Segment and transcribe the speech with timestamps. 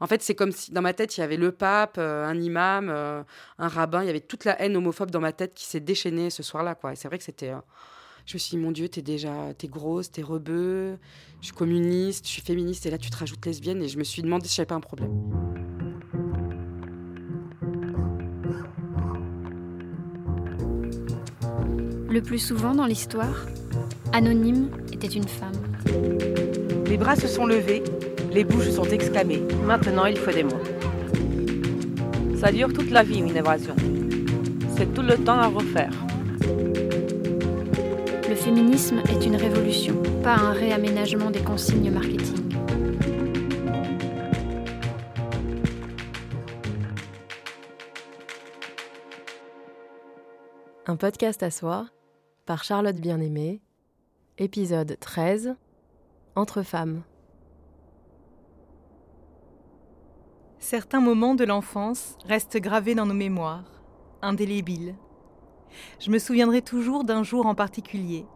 [0.00, 2.40] En fait, c'est comme si dans ma tête, il y avait le pape, euh, un
[2.40, 3.22] imam, euh,
[3.58, 4.02] un rabbin.
[4.02, 6.74] Il y avait toute la haine homophobe dans ma tête qui s'est déchaînée ce soir-là.
[6.74, 6.92] Quoi.
[6.92, 7.50] Et c'est vrai que c'était.
[7.50, 7.60] Euh,
[8.26, 9.32] je me suis dit, mon Dieu, t'es déjà.
[9.56, 10.98] T'es grosse, t'es rebeu,
[11.40, 13.82] je suis communiste, je suis féministe, et là, tu te rajoutes lesbienne.
[13.82, 15.12] Et je me suis demandé si j'avais pas un problème.
[22.10, 23.46] Le plus souvent dans l'histoire,
[24.12, 25.52] Anonyme était une femme.
[26.86, 27.82] Les bras se sont levés,
[28.30, 29.42] les bouches sont exclamées.
[29.64, 30.62] Maintenant, il faut des mots.
[32.36, 33.74] Ça dure toute la vie, une évasion.
[34.76, 35.92] C'est tout le temps à refaire.
[38.28, 42.36] Le féminisme est une révolution, pas un réaménagement des consignes marketing.
[50.86, 51.86] Un podcast à soi
[52.46, 53.60] par Charlotte Bien-Aimée,
[54.38, 55.54] épisode 13
[56.34, 57.02] Entre femmes.
[60.60, 63.80] Certains moments de l'enfance restent gravés dans nos mémoires,
[64.22, 64.96] indélébiles.
[66.00, 68.26] Je me souviendrai toujours d'un jour en particulier.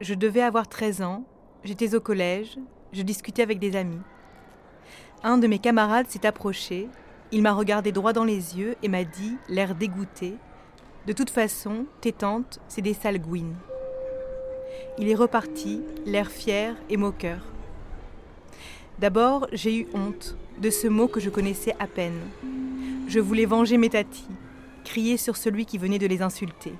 [0.00, 1.24] Je devais avoir 13 ans,
[1.64, 2.58] j'étais au collège,
[2.92, 4.00] je discutais avec des amis.
[5.24, 6.88] Un de mes camarades s'est approché,
[7.32, 10.36] il m'a regardé droit dans les yeux et m'a dit, l'air dégoûté,
[11.08, 13.56] de toute façon, tes tantes, c'est des salgouines.
[14.96, 17.40] Il est reparti, l'air fier et moqueur.
[19.00, 22.20] D'abord, j'ai eu honte de ce mot que je connaissais à peine.
[23.08, 24.28] Je voulais venger mes tatis,
[24.84, 26.72] crier sur celui qui venait de les insulter.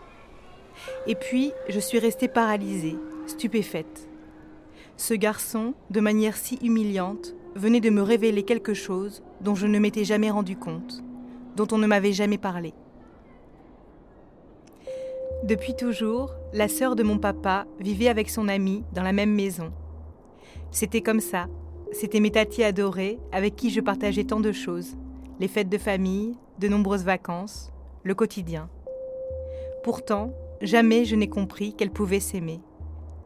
[1.06, 4.08] Et puis, je suis restée paralysée, stupéfaite.
[4.96, 9.78] Ce garçon, de manière si humiliante, venait de me révéler quelque chose dont je ne
[9.78, 11.02] m'étais jamais rendu compte,
[11.56, 12.74] dont on ne m'avait jamais parlé.
[15.44, 19.72] Depuis toujours, la sœur de mon papa vivait avec son amie dans la même maison.
[20.70, 21.48] C'était comme ça.
[21.94, 24.96] C'était mes tatis adorés avec qui je partageais tant de choses.
[25.38, 28.68] Les fêtes de famille, de nombreuses vacances, le quotidien.
[29.84, 32.60] Pourtant, jamais je n'ai compris qu'elles pouvaient s'aimer.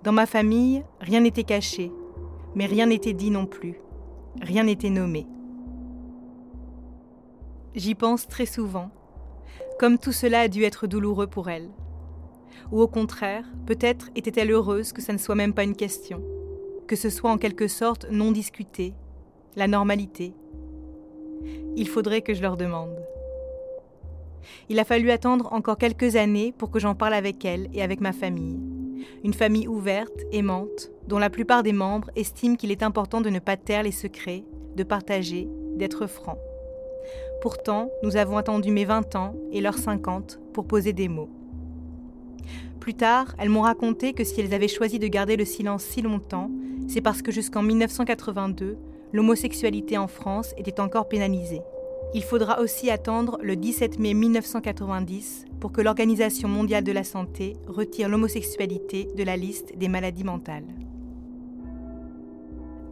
[0.05, 1.91] Dans ma famille, rien n'était caché,
[2.55, 3.81] mais rien n'était dit non plus.
[4.43, 5.27] Rien n'était nommé.
[7.75, 8.91] J'y pense très souvent.
[9.79, 11.71] Comme tout cela a dû être douloureux pour elle.
[12.71, 16.23] Ou au contraire, peut-être était-elle heureuse que ça ne soit même pas une question,
[16.89, 18.95] que ce soit en quelque sorte non discuté,
[19.55, 20.33] la normalité.
[21.77, 22.97] Il faudrait que je leur demande.
[24.71, 28.01] Il a fallu attendre encore quelques années pour que j'en parle avec elle et avec
[28.01, 28.59] ma famille.
[29.23, 33.39] Une famille ouverte, aimante, dont la plupart des membres estiment qu'il est important de ne
[33.39, 34.45] pas taire les secrets,
[34.75, 36.39] de partager, d'être franc.
[37.43, 41.31] Pourtant, nous avons attendu mes 20 ans et leurs 50 pour poser des mots.
[42.81, 46.01] Plus tard, elles m'ont raconté que si elles avaient choisi de garder le silence si
[46.01, 46.51] longtemps,
[46.89, 48.77] c'est parce que jusqu'en 1982,
[49.13, 51.63] l'homosexualité en France était encore pénalisée.
[52.15, 57.55] Il faudra aussi attendre le 17 mai 1990 pour que l'Organisation mondiale de la santé
[57.67, 60.67] retire l'homosexualité de la liste des maladies mentales.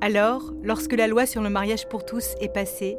[0.02, 2.98] Alors, lorsque la loi sur le mariage pour tous est passée,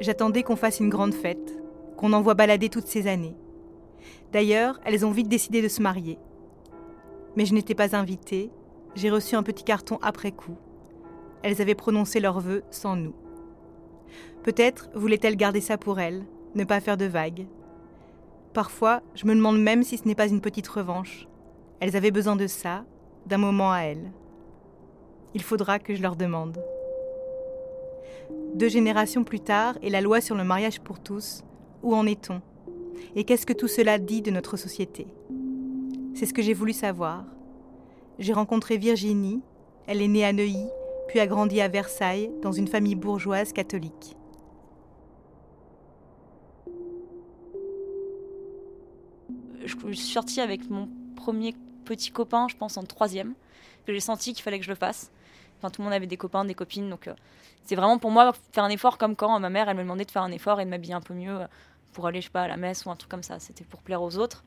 [0.00, 1.60] j'attendais qu'on fasse une grande fête,
[1.96, 3.36] qu'on envoie balader toutes ces années.
[4.32, 6.18] D'ailleurs, elles ont vite décidé de se marier
[7.38, 8.50] mais je n'étais pas invitée.
[8.94, 10.56] J'ai reçu un petit carton après coup.
[11.42, 13.14] Elles avaient prononcé leurs vœux sans nous.
[14.42, 17.46] Peut-être voulaient-elles garder ça pour elles, ne pas faire de vagues.
[18.54, 21.28] Parfois, je me demande même si ce n'est pas une petite revanche.
[21.80, 22.84] Elles avaient besoin de ça,
[23.26, 24.10] d'un moment à elles.
[25.34, 26.58] Il faudra que je leur demande.
[28.54, 31.44] Deux générations plus tard, et la loi sur le mariage pour tous,
[31.82, 32.40] où en est-on?
[33.14, 35.06] Et qu'est-ce que tout cela dit de notre société?
[36.14, 37.24] C'est ce que j'ai voulu savoir.
[38.18, 39.42] J'ai rencontré Virginie,
[39.86, 40.66] elle est née à Neuilly,
[41.06, 44.16] puis a grandi à Versailles dans une famille bourgeoise catholique.
[49.64, 53.34] Je suis sortie avec mon premier petit copain, je pense en troisième,
[53.86, 55.12] j'ai senti qu'il fallait que je le fasse.
[55.58, 57.14] Enfin, tout le monde avait des copains, des copines, donc euh,
[57.64, 60.10] c'est vraiment pour moi faire un effort comme quand ma mère elle me demandait de
[60.10, 61.38] faire un effort et de m'habiller un peu mieux
[61.92, 63.38] pour aller je sais pas à la messe ou un truc comme ça.
[63.38, 64.44] C'était pour plaire aux autres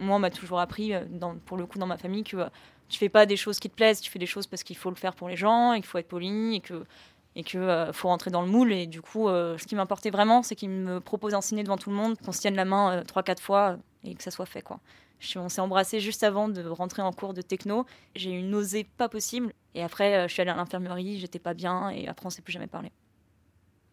[0.00, 1.04] moi, on m'a toujours appris, euh,
[1.44, 2.48] pour le coup, dans ma famille, que euh,
[2.88, 4.90] tu fais pas des choses qui te plaisent, tu fais des choses parce qu'il faut
[4.90, 6.84] le faire pour les gens, et qu'il faut être poli, et que
[7.38, 8.72] et qu'il euh, faut rentrer dans le moule.
[8.72, 11.96] Et du coup, ce qui m'importait vraiment, c'est qu'il me propose un devant tout le
[11.96, 14.62] monde, qu'on se tienne la main trois, quatre fois et que ça soit fait.
[14.62, 14.80] quoi.
[15.36, 17.84] on s'est embrassé juste avant de rentrer en cours de techno.
[18.14, 19.52] J'ai eu une nausée pas possible.
[19.74, 22.52] Et après, je suis allée à l'infirmerie, j'étais pas bien, et après, on s'est plus
[22.52, 22.90] jamais parlé.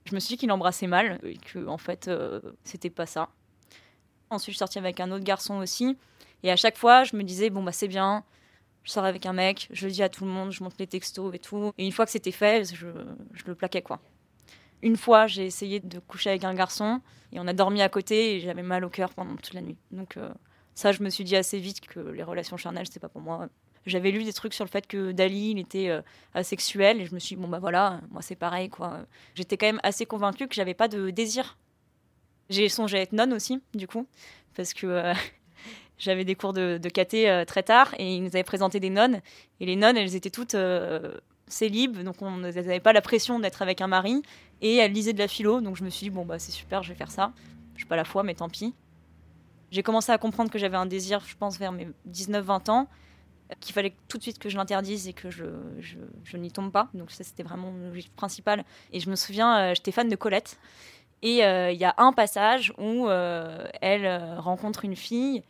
[0.06, 2.10] Je me suis dit qu'il embrassait mal, et que en fait,
[2.63, 3.28] c'était pas ça.
[4.30, 5.98] Ensuite, je suis sortie avec un autre garçon aussi.
[6.44, 8.24] Et à chaque fois, je me disais, bon, bah, c'est bien,
[8.83, 10.88] je sors avec un mec, je le dis à tout le monde, je monte les
[10.88, 11.71] textos et tout.
[11.77, 12.88] Et une fois que c'était fait, je,
[13.45, 14.00] le plaquais, quoi.
[14.81, 17.01] une fois, j'ai essayé de coucher avec un garçon
[17.31, 19.77] et on a dormi à côté et j'avais mal au cœur pendant toute la nuit.
[19.91, 20.18] Donc
[20.75, 23.47] ça, je me suis dit assez vite que les relations charnelles, c'était pas pour moi.
[23.85, 26.01] J'avais lu des trucs sur le fait que Dali, il était euh,
[26.33, 29.06] asexuel, et je me suis dit, bon, bah voilà, moi c'est pareil, quoi.
[29.35, 31.57] J'étais quand même assez convaincue que j'avais pas de désir.
[32.50, 34.07] J'ai songé à être nonne aussi, du coup,
[34.56, 35.13] parce que euh,
[35.98, 38.90] j'avais des cours de, de caté euh, très tard, et ils nous avaient présenté des
[38.90, 39.22] nonnes,
[39.60, 40.56] et les nonnes, elles étaient toutes
[41.48, 44.22] célibes, donc on n'avait pas la pression d'être avec un mari,
[44.62, 46.84] et elles lisaient de la philo, donc je me suis dit, bon, bah c'est super,
[46.84, 47.34] je vais faire ça.
[47.75, 48.74] Je pas la foi, mais tant pis.
[49.72, 52.88] J'ai commencé à comprendre que j'avais un désir, je pense, vers mes 19-20 ans,
[53.60, 55.45] qu'il fallait tout de suite que je l'interdise et que je,
[55.80, 56.90] je, n'y tombe pas.
[56.94, 58.63] Donc ça, c'était vraiment mon objectif principal.
[58.92, 60.60] Et je me souviens, euh, j'étais fan de Colette.
[61.22, 65.44] Et euh, il y a un passage où euh, elle rencontre une fille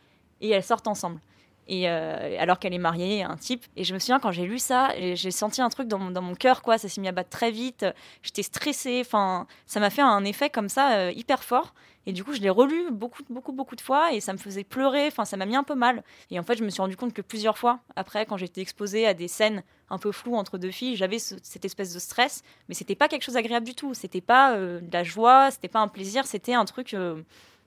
[0.46, 1.20] et elles sortent ensemble.
[1.66, 3.64] Et alors qu'elle est mariée à un type.
[3.74, 6.60] Et je me souviens quand j'ai lu ça, j'ai senti un truc dans mon, cœur,
[6.60, 6.76] quoi.
[6.76, 7.86] Ça s'est mis à battre très vite.
[8.22, 9.00] J'étais stressée.
[9.00, 11.72] Enfin, ça m'a fait un effet comme ça hyper fort.
[12.06, 14.64] Et du coup, je l'ai relu beaucoup, beaucoup, beaucoup de fois et ça me faisait
[14.64, 15.06] pleurer.
[15.06, 16.02] Enfin, ça m'a mis un peu mal.
[16.30, 19.06] Et en fait, je me suis rendu compte que plusieurs fois, après, quand j'étais exposée
[19.06, 22.42] à des scènes un peu floues entre deux filles, j'avais cette espèce de stress.
[22.68, 23.94] Mais c'était pas quelque chose d'agréable du tout.
[23.94, 26.92] C'était pas euh, de la joie, c'était pas un plaisir, c'était un truc.
[26.92, 27.22] Euh,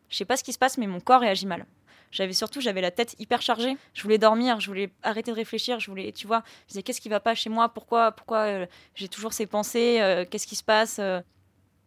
[0.10, 1.66] je sais pas ce qui se passe, mais mon corps réagit mal.
[2.12, 3.78] J'avais surtout, j'avais la tête hyper chargée.
[3.94, 7.02] Je voulais dormir, je voulais arrêter de réfléchir, je voulais, tu vois, je disais qu'est-ce
[7.02, 8.66] qui va pas chez moi, pourquoi, pourquoi euh,
[8.96, 11.00] j'ai toujours ces pensées, qu'est-ce qui se passe.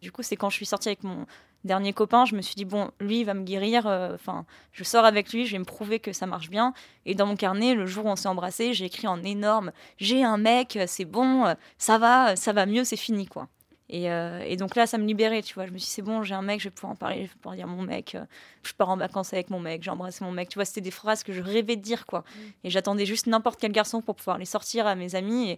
[0.02, 1.26] Du coup, c'est quand je suis sortie avec mon,
[1.64, 3.86] dernier copain, je me suis dit, bon, lui, il va me guérir.
[3.86, 6.72] Euh, enfin, je sors avec lui, je vais me prouver que ça marche bien.
[7.06, 10.24] Et dans mon carnet, le jour où on s'est embrassé, j'ai écrit en énorme J'ai
[10.24, 13.48] un mec, c'est bon, ça va, ça va mieux, c'est fini, quoi.
[13.92, 15.66] Et, euh, et, donc là, ça me libérait, tu vois.
[15.66, 17.32] Je me suis dit, c'est bon, j'ai un mec, je vais pouvoir en parler, je
[17.32, 18.24] vais pouvoir dire mon mec, euh,
[18.62, 20.48] je pars en vacances avec mon mec, j'ai embrassé mon mec.
[20.48, 22.20] Tu vois, c'était des phrases que je rêvais de dire, quoi.
[22.20, 22.40] Mm.
[22.64, 25.50] Et j'attendais juste n'importe quel garçon pour pouvoir les sortir à mes amis.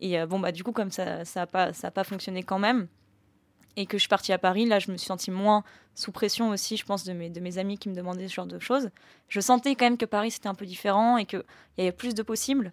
[0.00, 2.42] Et, et bon, bah, du coup, comme ça n'a ça pas, ça a pas fonctionné
[2.42, 2.88] quand même,
[3.76, 5.64] et que je suis partie à Paris, là, je me suis sentie moins
[5.94, 8.46] sous pression aussi, je pense, de mes, de mes amis qui me demandaient ce genre
[8.46, 8.90] de choses.
[9.28, 11.42] Je sentais quand même que Paris, c'était un peu différent et qu'il
[11.78, 12.72] y avait plus de possibles.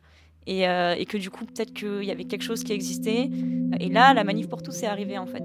[0.50, 3.30] Et, euh, et que du coup, peut-être qu'il y avait quelque chose qui existait.
[3.80, 5.44] Et là, la manif pour tous est arrivée, en fait.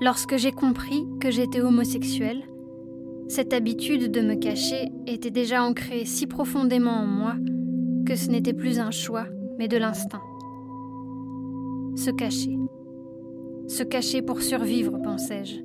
[0.00, 2.44] Lorsque j'ai compris que j'étais homosexuelle,
[3.28, 7.34] cette habitude de me cacher était déjà ancrée si profondément en moi
[8.06, 9.26] que ce n'était plus un choix,
[9.58, 10.22] mais de l'instinct.
[11.94, 12.56] Se cacher.
[13.68, 15.60] Se cacher pour survivre, pensais-je,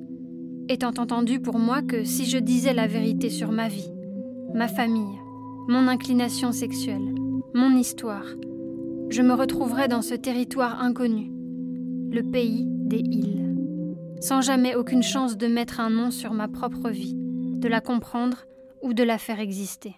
[0.68, 3.90] étant entendu pour moi que si je disais la vérité sur ma vie,
[4.52, 5.18] ma famille,
[5.68, 7.14] mon inclination sexuelle,
[7.54, 8.26] mon histoire,
[9.08, 11.32] je me retrouverais dans ce territoire inconnu,
[12.10, 13.56] le pays des îles,
[14.20, 18.44] sans jamais aucune chance de mettre un nom sur ma propre vie de la comprendre
[18.82, 19.96] ou de la faire exister.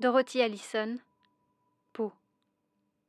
[0.00, 0.96] Dorothy Allison.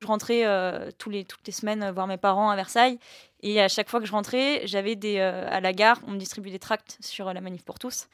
[0.01, 3.00] Je rentrais euh, toutes les semaines voir mes parents à Versailles
[3.42, 6.18] et à chaque fois que je rentrais, j'avais des euh, à la gare, on me
[6.18, 8.07] distribuait des tracts sur la manif pour tous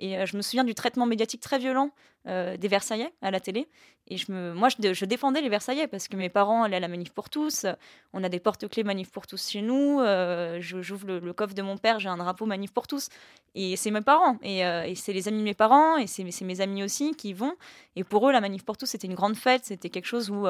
[0.00, 1.90] et euh, je me souviens du traitement médiatique très violent
[2.26, 3.68] euh, des Versaillais à la télé.
[4.08, 6.88] Et je me, moi, je, défendais les Versaillais parce que mes parents allaient à la
[6.88, 7.66] manif pour tous.
[8.12, 10.00] On a des porte-clés manif pour tous chez nous.
[10.00, 13.08] Euh, j'ouvre le, coffre de mon père, j'ai un drapeau manif pour tous.
[13.54, 14.36] Et c'est mes parents.
[14.42, 15.96] Et, et c'est les amis de mes parents.
[15.96, 17.54] Et c'est mes amis aussi qui vont.
[17.94, 19.64] Et pour eux, la manif pour tous, c'était une grande fête.
[19.64, 20.48] C'était quelque chose où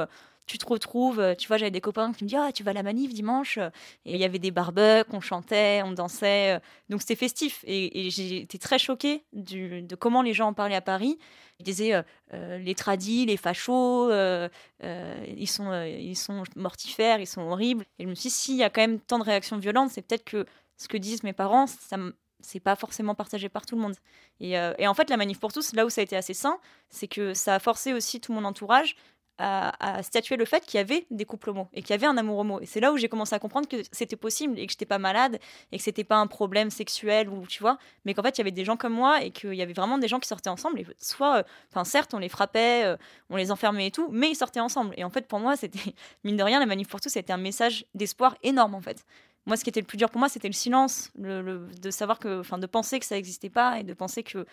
[0.51, 1.35] tu te retrouves.
[1.39, 3.59] Tu vois, j'avais des copains qui me disaient Ah, tu vas à la manif dimanche.
[4.05, 6.61] Et il y avait des barbecues, on chantait, on dansait.
[6.89, 7.65] Donc c'était festif.
[7.67, 11.19] Et, et j'étais très choquée de comment les gens en parlaient à Paris.
[11.61, 12.03] Ils disaient euh,
[12.33, 14.49] euh, les tradis, les fachos, euh,
[14.83, 17.85] ils, sont, ils sont mortifères, ils sont horribles.
[17.99, 20.01] Et je me suis dit, s'il y a quand même tant de réactions violentes, c'est
[20.01, 20.47] peut-être que
[20.79, 21.99] ce que disent mes parents, ça
[22.43, 23.95] c'est pas forcément partagé par tout le monde.
[24.41, 26.59] Et, et, en fait, la manif pour tous, là où ça a été assez sain,
[26.89, 28.97] c'est que ça a forcé aussi tout mon entourage
[29.39, 32.17] à, statuer le fait qu'il y avait des couples homo et qu'il y avait un
[32.17, 32.61] amour homo.
[32.61, 34.99] Et c'est là où j'ai commencé à comprendre que c'était possible et que j'étais pas
[34.99, 35.39] malade
[35.73, 38.43] et que c'était pas un problème sexuel ou tu vois, mais qu'en fait il y
[38.43, 40.81] avait des gens comme moi et qu'il y avait vraiment des gens qui sortaient ensemble.
[40.81, 42.97] Et soit, euh, enfin certes, on les frappait, euh,
[43.31, 44.95] on les enfermait et tout, mais ils sortaient ensemble.
[44.97, 45.95] Et en fait, pour moi, c'était
[46.25, 49.05] mine de rien, la manif pour tous, c'était un message d'espoir énorme en fait.
[49.47, 52.19] Moi, ce qui était le plus dur pour moi, c'était le silence, le, de savoir
[52.19, 54.47] que, enfin, de penser que ça n'existait pas et de penser que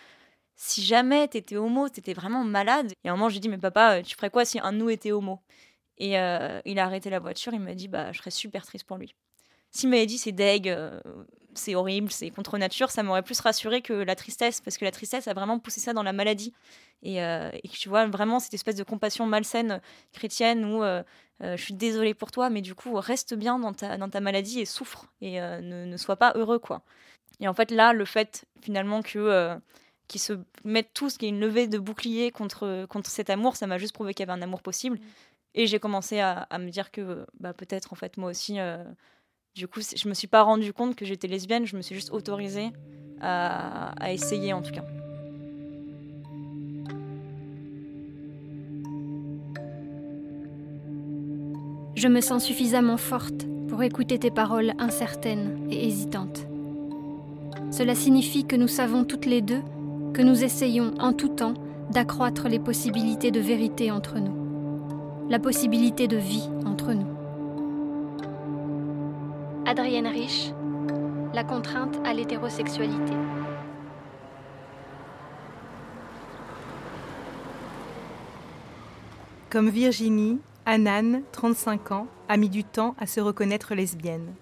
[0.57, 2.91] si jamais t'étais homo, t'étais vraiment malade.
[3.03, 4.89] Et à un moment, j'ai dit, mais papa, tu ferais quoi si un de nous
[4.89, 5.39] était homo?
[5.99, 8.85] Et euh, il a arrêté la voiture, il m'a dit, bah, je serais super triste
[8.85, 9.15] pour lui.
[9.71, 10.99] S'il m'avait dit, c'est deg, euh,
[11.53, 14.91] c'est horrible, c'est contre nature, ça m'aurait plus rassuré que la tristesse, parce que la
[14.91, 16.53] tristesse a vraiment poussé ça dans la maladie.
[17.03, 19.81] Et, euh, et tu vois, vraiment, cette espèce de compassion malsaine
[20.13, 20.81] chrétienne où
[21.39, 24.59] je suis désolée pour toi, mais du coup, reste bien dans ta, dans ta maladie
[24.59, 26.81] et souffre, et ne, ne sois pas heureux, quoi.
[27.39, 29.59] Et en fait, là, le fait finalement que
[30.07, 30.33] qu'ils se
[30.63, 33.77] mettent tous, qu'il y ait une levée de bouclier contre, contre cet amour, ça m'a
[33.77, 34.99] juste prouvé qu'il y avait un amour possible.
[35.53, 38.83] Et j'ai commencé à, à, me dire que bah, peut-être, en fait, moi aussi, euh,
[39.55, 42.11] du coup, je me suis pas rendu compte que j'étais lesbienne, je me suis juste
[42.11, 42.71] autorisée
[43.21, 44.85] à, à essayer en tout cas.
[51.95, 56.45] Je me sens suffisamment forte pour écouter tes paroles incertaines et hésitantes.
[57.71, 59.63] Cela signifie que nous savons toutes les deux
[60.17, 61.53] que nous essayons en tout temps
[61.91, 67.05] d'accroître les possibilités de vérité entre nous, la possibilité de vie entre nous.
[69.67, 70.53] Adrienne Rich,
[71.35, 73.13] la contrainte à l'hétérosexualité.
[79.51, 84.33] Comme Virginie, Anan, 35 ans, a mis du temps à se reconnaître lesbienne.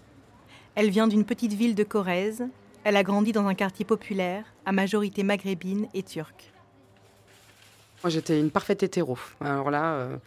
[0.75, 2.45] Elle vient d'une petite ville de Corrèze.
[2.85, 6.53] Elle a grandi dans un quartier populaire, à majorité maghrébine et turque.
[8.03, 9.17] Moi, j'étais une parfaite hétéro.
[9.41, 10.17] Alors là, euh,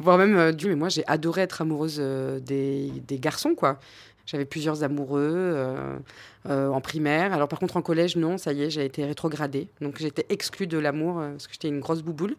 [0.00, 3.78] voire même euh, mais moi, j'ai adoré être amoureuse euh, des, des, garçons, quoi.
[4.26, 5.98] J'avais plusieurs amoureux euh,
[6.44, 7.32] en primaire.
[7.32, 9.68] Alors par contre, en collège, non, ça y est, j'ai été rétrogradée.
[9.80, 12.34] Donc j'étais exclue de l'amour parce que j'étais une grosse bouboule.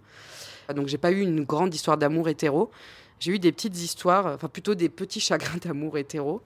[0.76, 2.72] Donc j'ai pas eu une grande histoire d'amour hétéro.
[3.22, 6.42] J'ai eu des petites histoires, enfin plutôt des petits chagrins d'amour hétéro.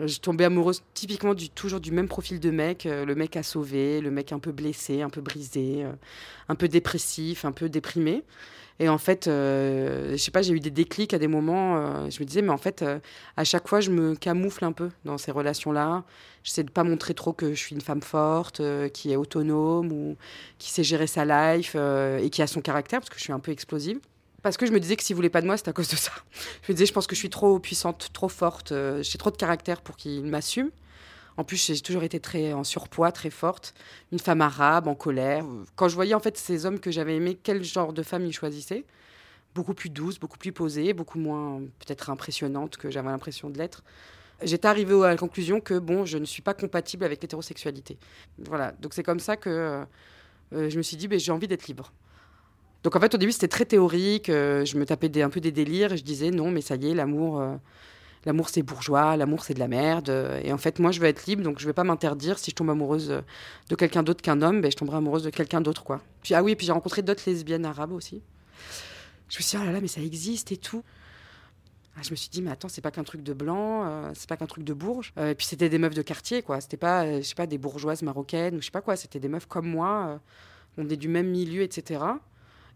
[0.00, 3.44] Je tombais amoureuse typiquement du, toujours du même profil de mec, euh, le mec à
[3.44, 5.92] sauver, le mec un peu blessé, un peu brisé, euh,
[6.48, 8.24] un peu dépressif, un peu déprimé.
[8.80, 11.76] Et en fait, euh, je sais pas, j'ai eu des déclics à des moments.
[11.76, 12.98] Euh, je me disais, mais en fait, euh,
[13.36, 16.04] à chaque fois, je me camoufle un peu dans ces relations-là.
[16.42, 19.92] J'essaie de pas montrer trop que je suis une femme forte, euh, qui est autonome
[19.92, 20.16] ou
[20.58, 23.32] qui sait gérer sa life euh, et qui a son caractère, parce que je suis
[23.32, 24.00] un peu explosive.
[24.44, 25.96] Parce que je me disais que s'il voulait pas de moi, c'est à cause de
[25.96, 26.12] ça.
[26.64, 29.30] Je me disais, je pense que je suis trop puissante, trop forte, euh, j'ai trop
[29.30, 30.70] de caractère pour qu'il m'assume.
[31.38, 33.72] En plus, j'ai toujours été très en surpoids, très forte.
[34.12, 35.46] Une femme arabe, en colère.
[35.76, 38.34] Quand je voyais en fait ces hommes que j'avais aimés, quel genre de femme ils
[38.34, 38.84] choisissaient
[39.54, 43.82] Beaucoup plus douce, beaucoup plus posée, beaucoup moins peut-être impressionnante que j'avais l'impression de l'être.
[44.42, 47.96] J'étais arrivée à la conclusion que bon, je ne suis pas compatible avec l'hétérosexualité.
[48.40, 49.86] Voilà, donc c'est comme ça que
[50.52, 51.94] euh, je me suis dit, ben, j'ai envie d'être libre.
[52.84, 54.28] Donc en fait, au début, c'était très théorique.
[54.28, 56.90] Euh, je me tapais un peu des délires et je disais non, mais ça y
[56.90, 57.56] est, l'amour, euh,
[58.24, 60.10] l'amour c'est bourgeois, l'amour c'est de la merde.
[60.44, 62.38] Et en fait, moi, je veux être libre, donc je vais pas m'interdire.
[62.38, 63.22] Si je tombe amoureuse
[63.68, 66.00] de quelqu'un d'autre qu'un homme, ben, je tomberai amoureuse de quelqu'un d'autre, quoi.
[66.22, 68.22] Puis ah oui, puis j'ai rencontré d'autres lesbiennes arabes aussi.
[69.28, 70.84] Je me suis dit oh là là, mais ça existe et tout.
[71.96, 74.28] Ah, je me suis dit, mais attends, c'est pas qu'un truc de blanc, euh, c'est
[74.28, 75.12] pas qu'un truc de bourge.
[75.16, 76.60] Euh, et puis c'était des meufs de quartier, quoi.
[76.60, 78.96] C'était pas, euh, je sais pas, des bourgeoises marocaines ou je sais pas quoi.
[78.96, 80.20] C'était des meufs comme moi,
[80.76, 82.00] on est du même milieu, etc.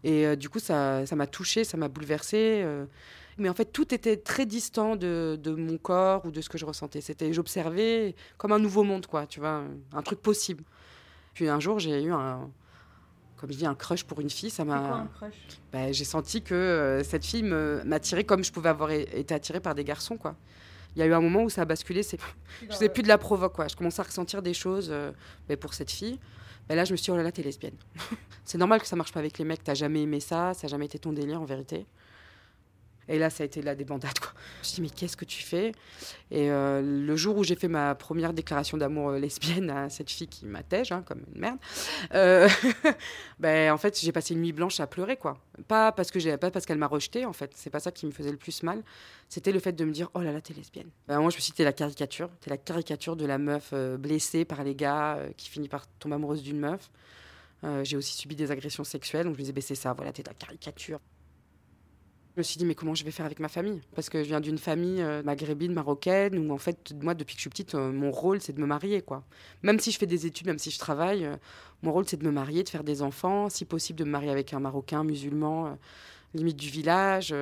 [0.03, 2.61] Et euh, du coup, ça m'a touchée, ça m'a bouleversée.
[2.63, 2.85] Euh.
[3.37, 6.57] Mais en fait, tout était très distant de, de, mon corps ou de ce que
[6.57, 7.01] je ressentais.
[7.01, 9.63] C'était, j'observais comme un nouveau monde, quoi, tu vois,
[9.93, 10.63] un, truc possible.
[11.33, 12.49] Puis un jour, j'ai eu un,
[13.37, 14.49] comme je dis, un crush pour une fille.
[14.49, 15.07] Ça m'a.
[15.71, 19.73] Ben, j'ai senti que euh, cette fille m'attirait comme je pouvais avoir été attirée par
[19.73, 20.35] des garçons, quoi.
[20.95, 22.03] Il y a eu un moment où ça a basculé.
[22.03, 22.19] C'est,
[22.63, 23.67] je faisais plus de la provoque, quoi.
[23.67, 24.93] Je commençais à ressentir des choses
[25.47, 26.19] ben, pour cette fille.
[26.69, 27.75] Ben là, je me suis dit, oh là là, t'es lesbienne.
[28.45, 29.63] c'est normal que ça marche pas avec les mecs.
[29.63, 31.87] T'as jamais aimé ça, ça n'a jamais été ton délire en vérité.
[33.09, 34.17] Et là, ça a été la débandade.
[34.19, 34.31] Quoi.
[34.35, 35.71] Je me suis dit, mais qu'est-ce que tu fais?
[36.31, 40.27] Et euh, le jour où j'ai fait ma première déclaration d'amour lesbienne à cette fille
[40.27, 41.57] qui m'attège, hein, comme une merde,
[42.13, 42.47] euh,
[43.39, 45.17] ben, en fait, j'ai passé une nuit blanche à pleurer.
[45.17, 45.37] quoi.
[45.67, 47.51] Pas parce que j'ai, pas parce qu'elle m'a rejetée, en fait.
[47.55, 48.83] C'est pas ça qui me faisait le plus mal.
[49.27, 50.89] C'était le fait de me dire, oh là là, t'es lesbienne.
[51.07, 52.29] Ben, moi, je me suis dit, t'es la caricature.
[52.41, 55.87] T'es la caricature de la meuf euh, blessée par les gars euh, qui finit par
[55.99, 56.91] tomber amoureuse d'une meuf.
[57.63, 60.13] Euh, j'ai aussi subi des agressions sexuelles, donc je me disais, ben, c'est ça, voilà,
[60.13, 60.99] t'es la caricature.
[62.35, 63.81] Je me suis dit, mais comment je vais faire avec ma famille?
[63.95, 67.39] Parce que je viens d'une famille euh, maghrébine, marocaine, où en fait, moi, depuis que
[67.39, 69.23] je suis petite, euh, mon rôle, c'est de me marier, quoi.
[69.63, 71.37] Même si je fais des études, même si je travaille, euh,
[71.81, 74.29] mon rôle, c'est de me marier, de faire des enfants, si possible, de me marier
[74.29, 75.77] avec un Marocain, musulman,
[76.35, 77.33] limite du village.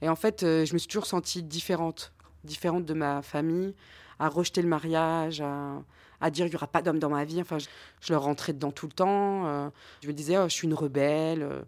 [0.00, 2.12] et en fait, je me suis toujours sentie différente,
[2.44, 3.74] différente de ma famille,
[4.18, 7.40] à rejeter le mariage, à, dire qu'il n'y aura pas d'homme dans ma vie.
[7.40, 7.66] Enfin, je,
[8.00, 9.70] je leur rentrais dedans tout le temps.
[10.02, 11.64] je me disais, oh, je suis une rebelle,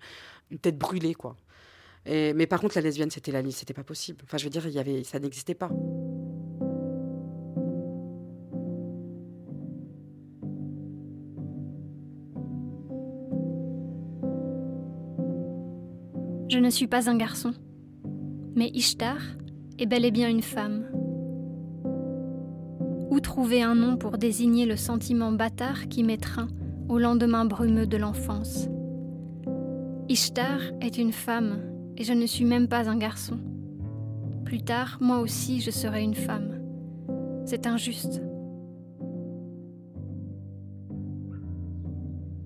[0.50, 1.37] une tête brûlée, quoi.
[2.06, 4.18] Mais par contre, la lesbienne, c'était la liste, c'était pas possible.
[4.25, 5.70] Enfin, je veux dire, il y avait, ça n'existait pas.
[16.50, 17.52] Je ne suis pas un garçon,
[18.54, 19.16] mais Ishtar
[19.78, 20.84] est bel et bien une femme.
[23.11, 26.49] Où trouver un nom pour désigner le sentiment bâtard qui m'étreint
[26.88, 28.68] au lendemain brumeux de l'enfance?
[30.08, 33.38] Ishtar est une femme et je ne suis même pas un garçon.
[34.44, 36.60] Plus tard, moi aussi, je serai une femme.
[37.44, 38.22] C'est injuste.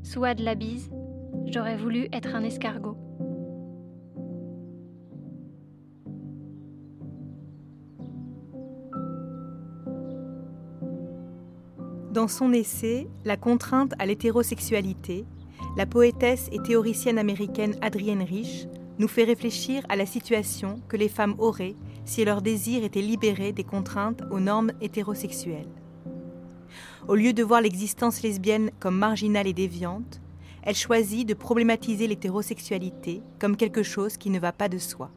[0.02, 0.90] Souad la bise,
[1.46, 2.96] j'aurais voulu être un escargot.
[12.12, 15.24] Dans son essai La contrainte à l'hétérosexualité,
[15.76, 18.66] la poétesse et théoricienne américaine Adrienne Rich
[18.98, 23.52] nous fait réfléchir à la situation que les femmes auraient si leur désir était libéré
[23.52, 25.68] des contraintes aux normes hétérosexuelles.
[27.06, 30.20] Au lieu de voir l'existence lesbienne comme marginale et déviante,
[30.62, 35.10] elle choisit de problématiser l'hétérosexualité comme quelque chose qui ne va pas de soi.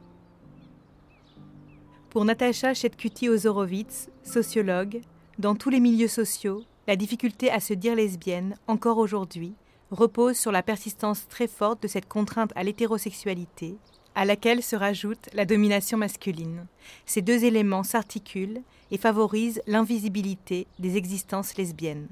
[2.09, 5.01] Pour Natacha Chetkuti-Ozorowitz, sociologue,
[5.39, 9.53] dans tous les milieux sociaux, la difficulté à se dire lesbienne, encore aujourd'hui,
[9.91, 13.75] repose sur la persistance très forte de cette contrainte à l'hétérosexualité,
[14.15, 16.65] à laquelle se rajoute la domination masculine.
[17.05, 22.07] Ces deux éléments s'articulent et favorisent l'invisibilité des existences lesbiennes.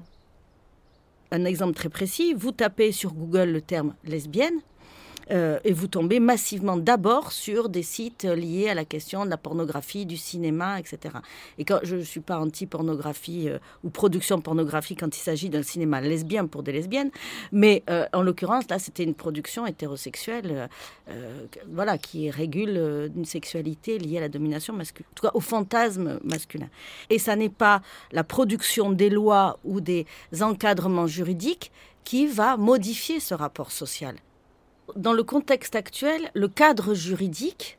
[1.32, 4.60] Un exemple très précis, vous tapez sur Google le terme lesbienne,
[5.30, 10.06] et vous tombez massivement d'abord sur des sites liés à la question de la pornographie,
[10.06, 11.14] du cinéma, etc.
[11.58, 15.62] Et quand je ne suis pas anti-pornographie euh, ou production pornographique quand il s'agit d'un
[15.62, 17.10] cinéma lesbien pour des lesbiennes,
[17.52, 20.68] mais euh, en l'occurrence, là, c'était une production hétérosexuelle
[21.68, 26.20] voilà, qui régule une sexualité liée à la domination masculine, en tout cas au fantasme
[26.22, 26.68] masculin.
[27.08, 27.82] Et ça n'est pas
[28.12, 30.06] la production des lois ou des
[30.40, 31.72] encadrements juridiques
[32.04, 34.14] qui va modifier ce rapport social
[34.96, 37.78] dans le contexte actuel, le cadre juridique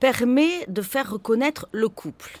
[0.00, 2.38] permet de faire reconnaître le couple.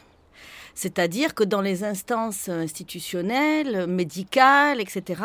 [0.74, 5.22] C'est-à-dire que dans les instances institutionnelles, médicales, etc.,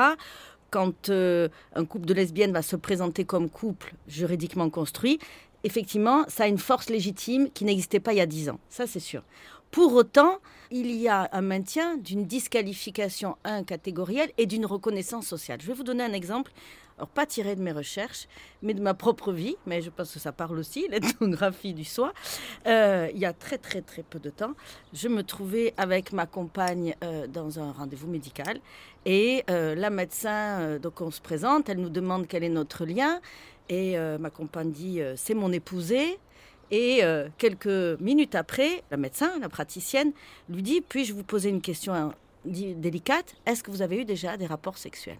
[0.69, 5.19] quand euh, un couple de lesbiennes va se présenter comme couple juridiquement construit,
[5.63, 8.59] effectivement, ça a une force légitime qui n'existait pas il y a dix ans.
[8.69, 9.23] Ça, c'est sûr.
[9.71, 10.39] Pour autant,
[10.71, 15.61] il y a un maintien d'une disqualification un catégorielle et d'une reconnaissance sociale.
[15.61, 16.51] Je vais vous donner un exemple
[16.97, 18.27] alors pas tiré de mes recherches,
[18.63, 22.11] mais de ma propre vie, mais je pense que ça parle aussi, l'ethnographie du soi.
[22.65, 24.53] Euh, il y a très très très peu de temps,
[24.93, 28.59] je me trouvais avec ma compagne euh, dans un rendez-vous médical
[29.05, 33.19] et euh, la médecin, donc on se présente, elle nous demande quel est notre lien
[33.69, 36.19] et ma compagne dit c'est mon épousé.
[36.71, 37.01] Et
[37.37, 40.11] quelques minutes après, la médecin, la praticienne,
[40.49, 42.13] lui dit Puis-je vous poser une question
[42.45, 43.35] délicate?
[43.45, 45.19] Est-ce que vous avez eu déjà des rapports sexuels?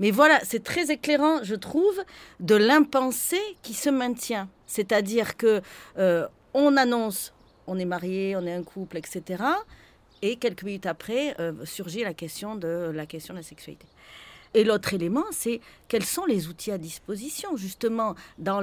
[0.00, 2.02] Mais voilà, c'est très éclairant, je trouve,
[2.40, 4.48] de l'impensé qui se maintient.
[4.66, 5.62] C'est-à-dire que
[5.98, 7.32] euh, on annonce,
[7.66, 9.44] on est marié, on est un couple, etc.
[10.22, 13.86] Et quelques minutes après, euh, surgit la question de la question de la sexualité.
[14.54, 18.60] Et l'autre élément, c'est quels sont les outils à disposition, justement, dans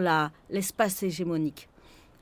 [0.50, 1.68] l'espace hégémonique?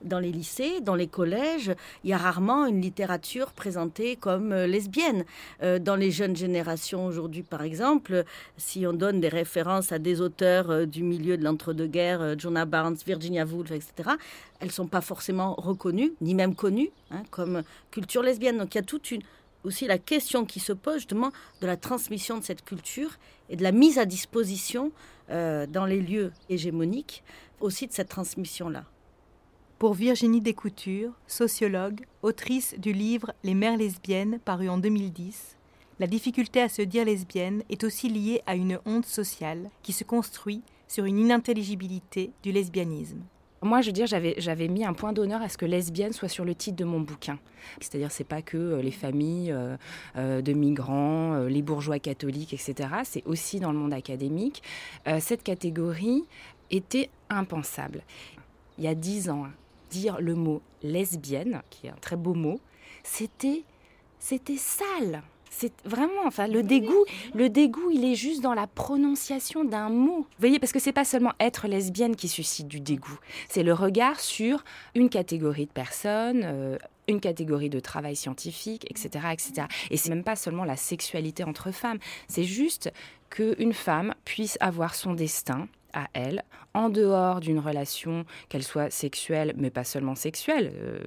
[0.04, 4.68] Dans les lycées, dans les collèges, il y a rarement une littérature présentée comme euh,
[4.68, 5.26] lesbienne.
[5.64, 8.24] Euh, dans les jeunes générations aujourd'hui, par exemple,
[8.58, 12.98] si on donne des références à des auteurs euh, du milieu de l'entre-deux-guerres, Jonah Barnes,
[13.06, 14.12] Virginia Woolf, etc.,
[14.60, 18.58] elles ne sont pas forcément reconnues, ni même connues, hein, comme culture lesbienne.
[18.58, 19.22] Donc il y a toute une,
[19.64, 21.32] aussi la question qui se pose justement
[21.62, 23.12] de la transmission de cette culture
[23.50, 24.92] et de la mise à disposition
[25.30, 27.22] dans les lieux hégémoniques
[27.60, 28.86] aussi de cette transmission-là.
[29.80, 35.56] Pour Virginie Descoutures, sociologue, autrice du livre Les mères lesbiennes, paru en 2010,
[36.00, 40.04] la difficulté à se dire lesbienne est aussi liée à une honte sociale qui se
[40.04, 43.20] construit sur une inintelligibilité du lesbianisme.
[43.62, 46.44] Moi, je veux dire, j'avais, mis un point d'honneur à ce que lesbienne soit sur
[46.44, 47.38] le titre de mon bouquin.
[47.80, 49.78] C'est-à-dire, c'est pas que euh, les familles euh,
[50.16, 52.90] euh, de migrants, les bourgeois catholiques, etc.
[53.04, 54.64] C'est aussi dans le monde académique.
[55.20, 56.24] cette catégorie
[56.72, 58.02] était impensable.
[58.80, 59.46] Il y a dix ans,
[59.90, 62.60] dire le mot lesbienne, qui est un très beau mot,
[63.04, 63.64] c'était
[64.20, 65.24] c'était sale.
[65.50, 70.18] C'est vraiment, enfin, le dégoût, le dégoût, il est juste dans la prononciation d'un mot.
[70.18, 73.18] Vous voyez, parce que c'est pas seulement être lesbienne qui suscite du dégoût,
[73.50, 79.28] c'est le regard sur une catégorie de personnes, euh, une catégorie de travail scientifique, etc.,
[79.32, 79.68] etc.
[79.90, 82.92] Et c'est même pas seulement la sexualité entre femmes, c'est juste
[83.30, 86.44] qu'une femme puisse avoir son destin à elle,
[86.76, 91.00] en dehors d'une relation, qu'elle soit sexuelle, mais pas seulement sexuelle, euh,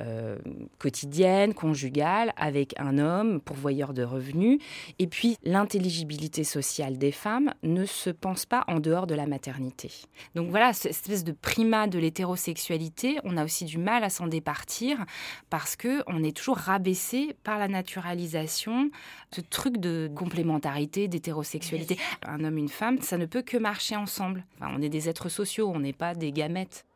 [0.00, 0.36] euh,
[0.78, 4.58] quotidienne, conjugale, avec un homme, pourvoyeur de revenus.
[4.98, 9.92] Et puis, l'intelligibilité sociale des femmes ne se pense pas en dehors de la maternité.
[10.34, 14.26] Donc voilà, cette espèce de primat de l'hétérosexualité, on a aussi du mal à s'en
[14.26, 15.04] départir
[15.50, 18.90] parce que on est toujours rabaissé par la naturalisation,
[19.36, 21.98] ce truc de complémentarité, d'hétérosexualité.
[22.26, 25.70] Un homme, une femme, ça ne peut que marcher ensemble on est des êtres sociaux,
[25.74, 26.86] on n'est pas des gamètes.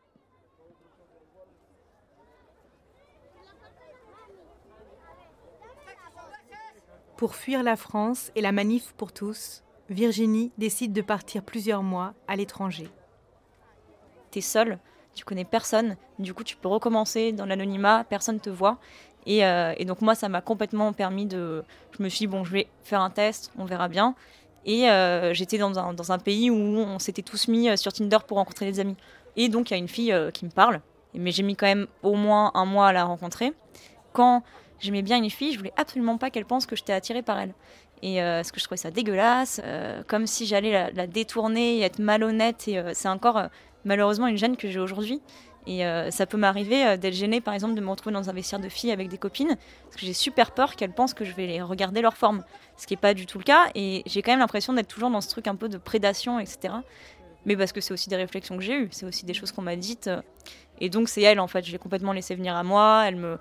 [7.18, 12.14] Pour fuir la France et la manif pour tous, Virginie décide de partir plusieurs mois
[12.26, 12.88] à l'étranger.
[14.30, 14.78] T'es seule,
[15.14, 18.78] tu connais personne, du coup tu peux recommencer dans l'anonymat, personne te voit.
[19.26, 21.62] Et, euh, et donc moi ça m'a complètement permis de...
[21.96, 24.14] Je me suis dit bon je vais faire un test, on verra bien.
[24.66, 27.92] Et euh, j'étais dans un, dans un, pays où on s'était tous mis euh, sur
[27.92, 28.96] Tinder pour rencontrer des amis.
[29.36, 30.80] Et donc il y a une fille qui me parle,
[31.14, 33.52] mais j'ai mis quand même au moins un mois à la rencontrer.
[34.12, 34.42] Quand
[34.80, 37.54] j'aimais bien une fille, je voulais absolument pas qu'elle pense que j'étais attirée par elle.
[38.02, 39.60] Et euh, ce que je trouvais ça dégueulasse,
[40.08, 42.66] comme si j'allais la, détourner et être malhonnête.
[42.66, 43.40] Et c'est encore
[43.84, 45.22] malheureusement une gêne que j'ai aujourd'hui.
[45.66, 48.68] Et ça peut m'arriver d'être gênée, par exemple, de me retrouver dans un vestiaire de
[48.68, 51.62] filles avec des copines, parce que j'ai super peur qu'elles pensent que je vais les
[51.62, 52.42] regarder leur forme,
[52.76, 53.66] ce qui n'est pas du tout le cas.
[53.74, 56.74] Et j'ai quand même l'impression d'être toujours dans ce truc un peu de prédation, etc.
[57.46, 59.62] Mais parce que c'est aussi des réflexions que j'ai eues, c'est aussi des choses qu'on
[59.62, 60.10] m'a dites.
[60.80, 63.04] Et donc c'est elle, en fait, je l'ai complètement laissé venir à moi.
[63.06, 63.38] Elle me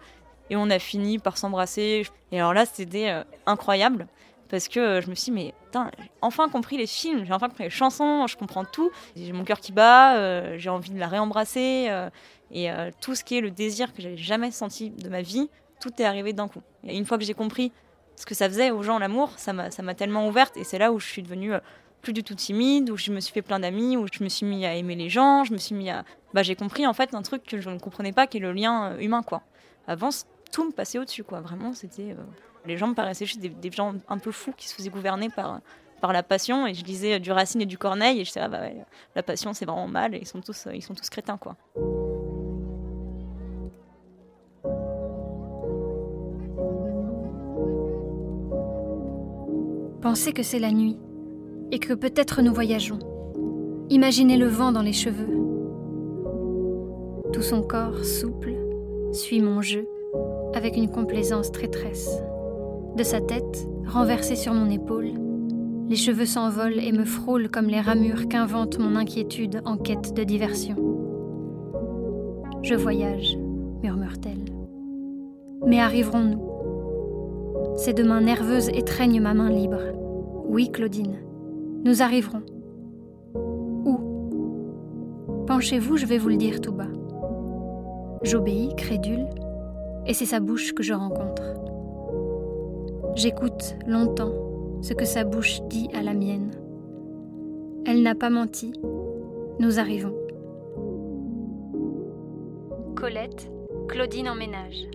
[0.49, 2.05] et on a fini par s'embrasser.
[2.31, 3.13] Et alors là, c'était
[3.45, 4.07] incroyable
[4.49, 5.79] parce que euh, je me suis dit, mais j'ai
[6.21, 8.91] enfin compris les films, j'ai enfin compris les chansons, je comprends tout.
[9.15, 11.87] J'ai mon cœur qui bat, euh, j'ai envie de la réembrasser.
[11.89, 12.09] Euh,
[12.51, 12.67] et
[12.99, 16.03] tout ce qui est le désir que j'avais jamais senti de ma vie, tout est
[16.03, 16.63] arrivé d'un coup.
[16.83, 17.71] Et une fois que j'ai compris
[18.15, 20.57] ce que ça faisait aux gens, l'amour, ça m'a tellement ouverte.
[20.57, 21.53] Et c'est là où je suis devenue
[22.01, 24.47] plus du tout timide, où je me suis fait plein d'amis, où je me suis
[24.47, 26.05] mis à aimer les gens, je me suis mis à...
[26.33, 28.51] Bah, j'ai compris en fait un truc que je ne comprenais pas, qui est le
[28.51, 29.43] lien humain, quoi.
[29.85, 30.09] Avant,
[30.51, 31.41] tout me passait au-dessus, quoi.
[31.41, 32.15] Vraiment, c'était...
[32.65, 35.61] Les gens me paraissaient juste des, gens un peu fous qui se faisaient gouverner par,
[36.11, 36.67] la passion.
[36.67, 38.61] Et je lisais du Racine et du Corneille et je disais, ah bah
[39.15, 41.55] la passion c'est vraiment mal et ils sont tous, ils sont tous crétins quoi.
[50.01, 50.97] Pensez que c'est la nuit
[51.71, 52.99] et que peut-être nous voyageons.
[53.89, 55.27] Imaginez le vent dans les cheveux.
[57.33, 58.53] Tout son corps souple
[59.11, 59.87] suit mon jeu
[60.53, 62.21] avec une complaisance traîtresse.
[62.99, 65.11] De sa tête, renversée sur mon épaule,
[65.87, 70.25] les cheveux s'envolent et me frôlent comme les ramures qu'invente mon inquiétude en quête de
[70.25, 70.75] diversion.
[72.61, 73.37] Je voyage,
[73.81, 74.43] murmure-t-elle.
[75.65, 77.77] Mais arriverons-nous?
[77.77, 79.79] Ses deux mains nerveuses étreignent ma main libre.
[80.49, 81.19] Oui, Claudine,
[81.85, 82.41] nous arriverons.
[83.85, 85.45] Où?
[85.47, 86.91] Penchez-vous, je vais vous le dire tout bas.
[88.23, 89.29] J'obéis, crédule,
[90.05, 91.43] et c'est sa bouche que je rencontre.
[93.15, 94.33] J'écoute longtemps
[94.81, 96.51] ce que sa bouche dit à la mienne.
[97.85, 98.73] Elle n'a pas menti.
[99.59, 100.15] Nous arrivons.
[102.95, 103.51] Colette,
[103.87, 104.87] Claudine en ménage.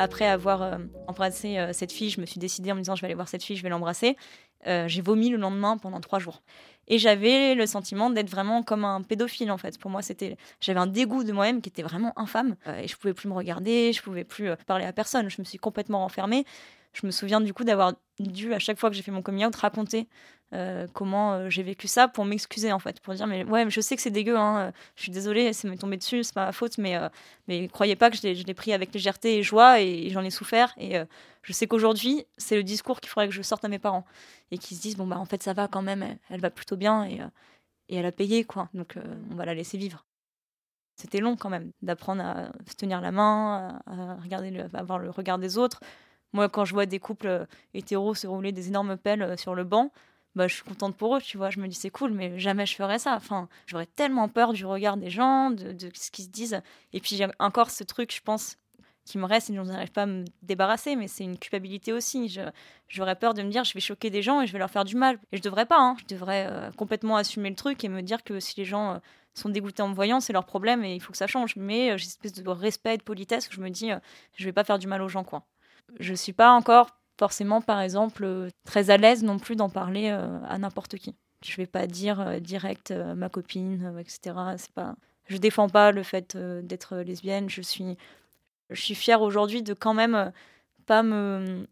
[0.00, 3.00] Après avoir euh, embrassé euh, cette fille, je me suis décidée en me disant je
[3.00, 4.16] vais aller voir cette fille, je vais l'embrasser.
[4.68, 6.40] Euh, j'ai vomi le lendemain pendant trois jours.
[6.86, 9.76] Et j'avais le sentiment d'être vraiment comme un pédophile en fait.
[9.76, 12.54] Pour moi, c'était, j'avais un dégoût de moi-même qui était vraiment infâme.
[12.80, 15.28] Et je pouvais plus me regarder, je pouvais plus parler à personne.
[15.28, 16.44] Je me suis complètement renfermée.
[16.92, 19.46] Je me souviens du coup d'avoir dû à chaque fois que j'ai fait mon coming
[19.46, 20.08] out raconter
[20.54, 23.96] euh, comment j'ai vécu ça pour m'excuser en fait, pour dire mais ouais, je sais
[23.96, 26.78] que c'est dégueu, hein, je suis désolée, c'est m'est tombé dessus, c'est pas ma faute,
[26.78, 26.96] mais
[27.48, 30.74] mais croyez pas que je l'ai pris avec légèreté et joie et, j'en ai souffert
[30.78, 30.96] et
[31.42, 34.04] je sais qu'aujourd'hui c'est le discours qu'il faudrait que je sorte à mes parents
[34.50, 36.76] et qu'ils se disent bon bah en fait ça va quand même, elle, va plutôt
[36.76, 37.20] bien et,
[37.88, 38.96] et elle a payé quoi, donc
[39.30, 40.04] on va la laisser vivre.
[40.96, 45.10] C'était long quand même d'apprendre à se tenir la main, à, regarder à avoir le
[45.10, 45.80] regard des autres,
[46.32, 49.54] moi, quand je vois des couples euh, hétéros se rouler des énormes pelles euh, sur
[49.54, 49.90] le banc,
[50.38, 51.50] bah, je suis contente pour eux, tu vois.
[51.50, 53.14] Je me dis, c'est cool, mais jamais je ferais ça.
[53.14, 56.60] Enfin, j'aurais tellement peur du regard des gens, de, ce qu'ils se disent.
[56.92, 58.56] Et puis, j'ai encore ce truc, je pense,
[59.04, 61.92] qui me reste et dont je n'arrive pas à me débarrasser, mais c'est une culpabilité
[61.92, 62.38] aussi.
[62.88, 64.84] J'aurais peur de me dire, je vais choquer des gens et je vais leur faire
[64.84, 65.18] du mal.
[65.32, 65.96] Et je devrais pas, hein.
[66.00, 69.00] je devrais euh, complètement assumer le truc et me dire que si les gens
[69.34, 71.56] sont dégoûtés en me voyant, c'est leur problème et il faut que ça change.
[71.56, 73.90] Mais j'ai une espèce de respect et de politesse que je me dis,
[74.34, 75.44] je vais pas faire du mal aux gens, quoi
[75.98, 80.38] je suis pas encore forcément, par exemple, très à l'aise non plus d'en parler euh,
[80.48, 81.14] à n'importe qui.
[81.44, 84.36] Je vais pas dire euh, direct euh, ma copine, etc.
[84.56, 84.94] C'est pas.
[85.26, 87.50] Je défends pas le fait d'être lesbienne.
[87.50, 87.98] Je suis,
[88.70, 90.32] je suis fière aujourd'hui de quand même
[90.86, 91.66] pas me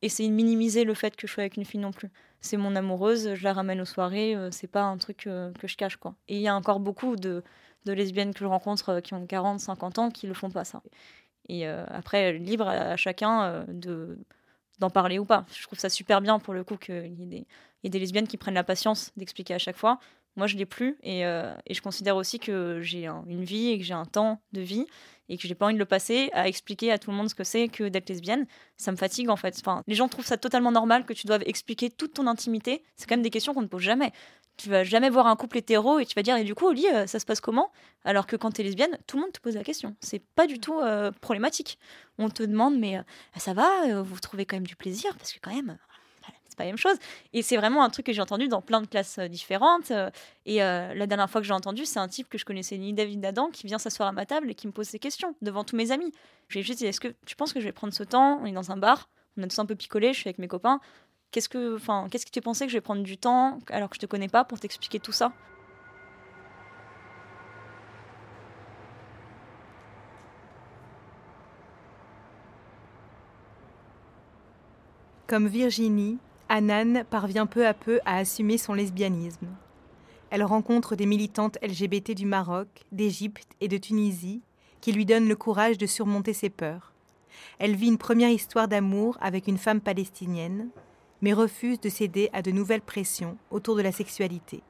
[0.00, 2.10] essayer de minimiser le fait que je sois avec une fille non plus.
[2.40, 5.96] C'est mon amoureuse, je la ramène aux soirées, c'est pas un truc que je cache
[5.96, 6.14] quoi.
[6.26, 7.44] Et il y a encore beaucoup de,
[7.84, 10.82] de lesbiennes que je rencontre qui ont 40, 50 ans qui le font pas ça.
[11.48, 14.18] Et euh, après, libre à, chacun euh, de
[14.78, 15.44] d'en parler ou pas.
[15.54, 18.54] Je trouve ça super bien pour le coup qu'il y, ait des, lesbiennes qui prennent
[18.54, 19.98] la patience d'expliquer à chaque fois.
[20.36, 23.78] Moi, je l'ai plus et, euh, et, je considère aussi que j'ai une vie et
[23.78, 24.86] que j'ai un temps de vie
[25.28, 27.34] et que j'ai pas envie de le passer à expliquer à tout le monde ce
[27.34, 28.46] que c'est que d'être lesbienne.
[28.76, 29.56] Ça me fatigue en fait.
[29.60, 32.82] Enfin, les gens trouvent ça totalement normal que tu doives expliquer toute ton intimité.
[32.96, 34.12] C'est quand même des questions qu'on ne pose jamais
[34.62, 36.72] tu vas jamais voir un couple hétéro et tu vas dire et du coup au
[36.72, 37.70] lit ça se passe comment?
[38.04, 40.46] Alors que quand tu es lesbienne tout le monde te pose la question c'est pas
[40.46, 40.80] du tout
[41.20, 41.78] problématique
[42.18, 43.00] on te demande mais
[43.36, 44.02] ça va?
[44.02, 45.16] Vous trouvez quand même du plaisir?
[45.16, 45.78] Parce que quand même
[46.52, 46.98] c'est pas la même chose.
[47.32, 49.90] Et c'est vraiment un truc que j'ai entendu dans plein de classes euh, différentes.
[49.90, 50.10] Euh,
[50.44, 52.92] et euh, la dernière fois que j'ai entendu, c'est un type que je connaissais ni
[52.92, 55.64] David Adam qui vient s'asseoir à ma table et qui me pose ces questions devant
[55.64, 56.12] tous mes amis.
[56.48, 58.38] Je lui ai juste dit Est-ce que tu penses que je vais prendre ce temps?
[58.42, 60.48] On est dans un bar, on a tous un peu picolé, je suis avec mes
[60.48, 60.80] copains.
[61.32, 64.28] Qu'est-ce que, tu pensais que je vais prendre du temps alors que je te connais
[64.28, 65.32] pas pour t'expliquer tout ça?
[75.26, 76.18] Comme Virginie,
[76.50, 79.48] Anan parvient peu à peu à assumer son lesbianisme.
[80.28, 84.42] Elle rencontre des militantes LGBT du Maroc, d'Égypte et de Tunisie
[84.82, 86.92] qui lui donnent le courage de surmonter ses peurs.
[87.58, 90.68] Elle vit une première histoire d'amour avec une femme palestinienne,
[91.22, 94.62] mais refuse de céder à de nouvelles pressions autour de la sexualité.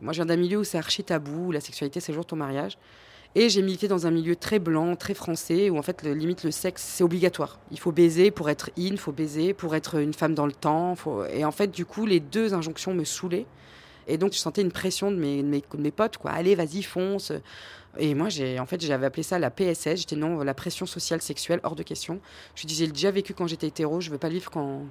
[0.00, 2.36] Moi, je viens d'un milieu où c'est archi tabou, où la sexualité, c'est jour ton
[2.36, 2.78] mariage.
[3.34, 6.44] Et j'ai milité dans un milieu très blanc, très français, où en fait, le, limite,
[6.44, 7.58] le sexe, c'est obligatoire.
[7.70, 10.52] Il faut baiser pour être in, il faut baiser pour être une femme dans le
[10.52, 10.94] temps.
[11.32, 13.46] Et en fait, du coup, les deux injonctions me saoulaient.
[14.06, 16.30] Et donc, je sentais une pression de mes, mes, mes potes, quoi.
[16.30, 17.32] Allez, vas-y, fonce.
[17.98, 19.96] Et moi, j'ai, en fait, j'avais appelé ça la PSS.
[19.96, 22.20] J'étais non, la pression sociale sexuelle, hors de question.
[22.54, 24.82] Je disais, j'ai déjà vécu quand j'étais hétéro, je veux pas vivre quand,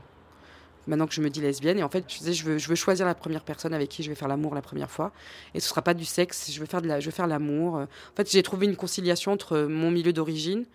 [0.87, 1.79] maintenant que je me dis lesbienne.
[1.79, 4.03] Et en fait, je disais, je veux, je veux choisir la première personne avec qui
[4.03, 5.11] je vais faire l'amour la première fois.
[5.53, 7.75] Et ce sera pas du sexe, je veux faire de je veux faire l'amour.
[7.75, 10.65] En fait, j'ai trouvé une conciliation entre mon milieu d'origine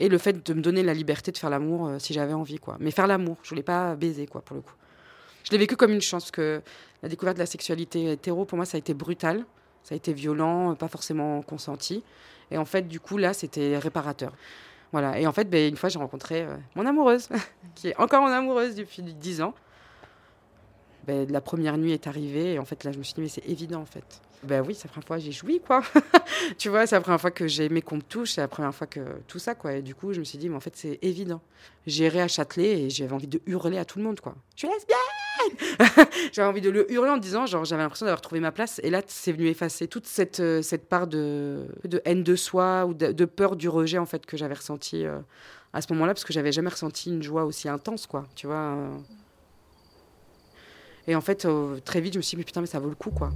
[0.00, 2.58] et le fait de me donner la liberté de faire l'amour euh, si j'avais envie,
[2.58, 2.76] quoi.
[2.80, 4.72] Mais faire l'amour, je voulais pas baiser, quoi, pour le coup.
[5.44, 6.62] Je l'ai vécu comme une chance, que
[7.02, 9.44] la découverte de la sexualité hétéro, pour moi, ça a été brutal.
[9.82, 12.02] Ça a été violent, pas forcément consenti.
[12.50, 14.32] Et en fait, du coup, là, c'était réparateur.
[14.92, 15.18] Voilà.
[15.18, 17.28] Et en fait, ben, une fois, j'ai rencontré euh, mon amoureuse,
[17.74, 19.54] qui est encore mon amoureuse depuis 10 ans.
[21.06, 23.28] Ben, la première nuit est arrivée et en fait, là, je me suis dit, mais
[23.28, 24.20] c'est évident en fait.
[24.42, 25.82] Ben oui, c'est la première fois que j'ai joui, quoi.
[26.58, 28.74] tu vois, c'est la première fois que j'ai aimé qu'on me touche, c'est la première
[28.74, 29.74] fois que tout ça, quoi.
[29.74, 31.42] Et du coup, je me suis dit, mais en fait, c'est évident.
[31.86, 34.34] J'ai à Châtelet et j'avais envie de hurler à tout le monde, quoi.
[34.56, 34.98] Je suis lesbienne
[36.32, 38.80] j'avais envie de le hurler en disant, genre, j'avais l'impression d'avoir trouvé ma place.
[38.82, 42.86] Et là, c'est venu effacer toute cette, euh, cette part de, de haine de soi
[42.86, 45.18] ou de, peur du rejet, en fait, que j'avais ressenti euh,
[45.72, 48.26] à ce moment-là, parce que j'avais jamais ressenti une joie aussi intense, quoi.
[48.34, 48.56] Tu vois.
[48.56, 48.96] Euh.
[51.06, 51.46] Et en fait,
[51.84, 53.30] très vite, je me suis dit, mais putain, mais ça vaut le coup, quoi.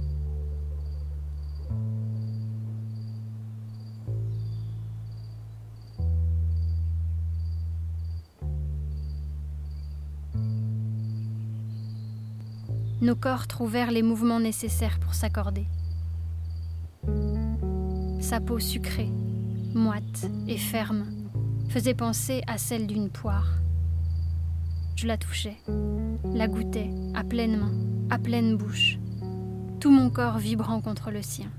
[13.05, 15.67] Nos corps trouvèrent les mouvements nécessaires pour s'accorder.
[18.19, 19.11] Sa peau sucrée,
[19.75, 21.05] moite et ferme
[21.69, 23.59] faisait penser à celle d'une poire.
[24.95, 25.57] Je la touchais,
[26.33, 27.73] la goûtais à pleine main,
[28.09, 28.97] à pleine bouche,
[29.79, 31.51] tout mon corps vibrant contre le sien.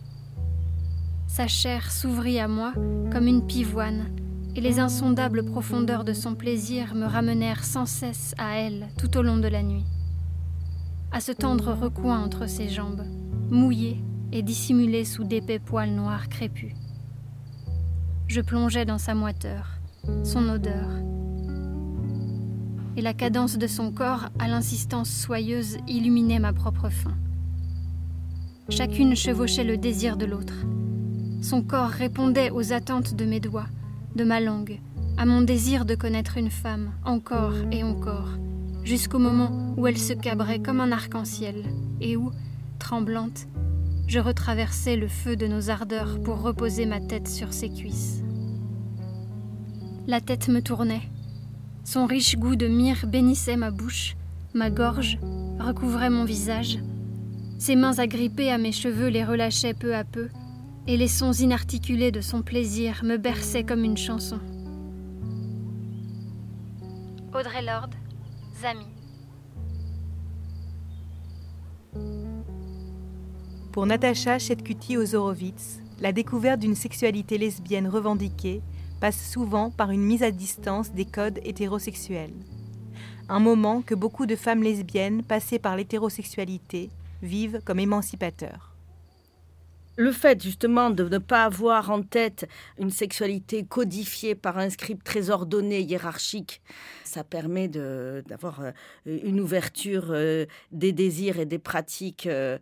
[1.28, 2.72] Sa chair s'ouvrit à moi
[3.12, 4.06] comme une pivoine,
[4.56, 9.22] et les insondables profondeurs de son plaisir me ramenèrent sans cesse à elle tout au
[9.22, 9.84] long de la nuit
[11.12, 13.04] à ce tendre recoin entre ses jambes,
[13.50, 16.74] mouillé et dissimulé sous d'épais poils noirs crépus.
[18.26, 19.78] Je plongeais dans sa moiteur,
[20.24, 20.88] son odeur,
[22.96, 27.14] et la cadence de son corps à l'insistance soyeuse illuminait ma propre faim.
[28.68, 30.64] Chacune chevauchait le désir de l'autre.
[31.40, 33.68] Son corps répondait aux attentes de mes doigts,
[34.16, 34.80] de ma langue,
[35.16, 38.30] à mon désir de connaître une femme, encore et encore,
[38.86, 41.64] jusqu'au moment où elle se cabrait comme un arc-en-ciel,
[42.00, 42.30] et où,
[42.78, 43.48] tremblante,
[44.06, 48.22] je retraversais le feu de nos ardeurs pour reposer ma tête sur ses cuisses.
[50.06, 51.02] La tête me tournait.
[51.82, 54.16] Son riche goût de myrrhe bénissait ma bouche,
[54.54, 55.18] ma gorge,
[55.58, 56.78] recouvrait mon visage.
[57.58, 60.28] Ses mains agrippées à mes cheveux les relâchaient peu à peu,
[60.86, 64.38] et les sons inarticulés de son plaisir me berçaient comme une chanson.
[67.34, 67.62] Audrey
[68.62, 68.76] Lord,
[73.72, 78.62] pour Natacha Chetkuti-Ozorowitz, la découverte d'une sexualité lesbienne revendiquée
[79.00, 82.34] passe souvent par une mise à distance des codes hétérosexuels.
[83.28, 86.90] Un moment que beaucoup de femmes lesbiennes passées par l'hétérosexualité
[87.22, 88.75] vivent comme émancipateur
[89.96, 95.04] le fait justement de ne pas avoir en tête une sexualité codifiée par un script
[95.04, 96.60] très ordonné, hiérarchique,
[97.04, 98.72] ça permet d'avoir euh,
[99.06, 102.58] une ouverture euh, des désirs et des pratiques euh,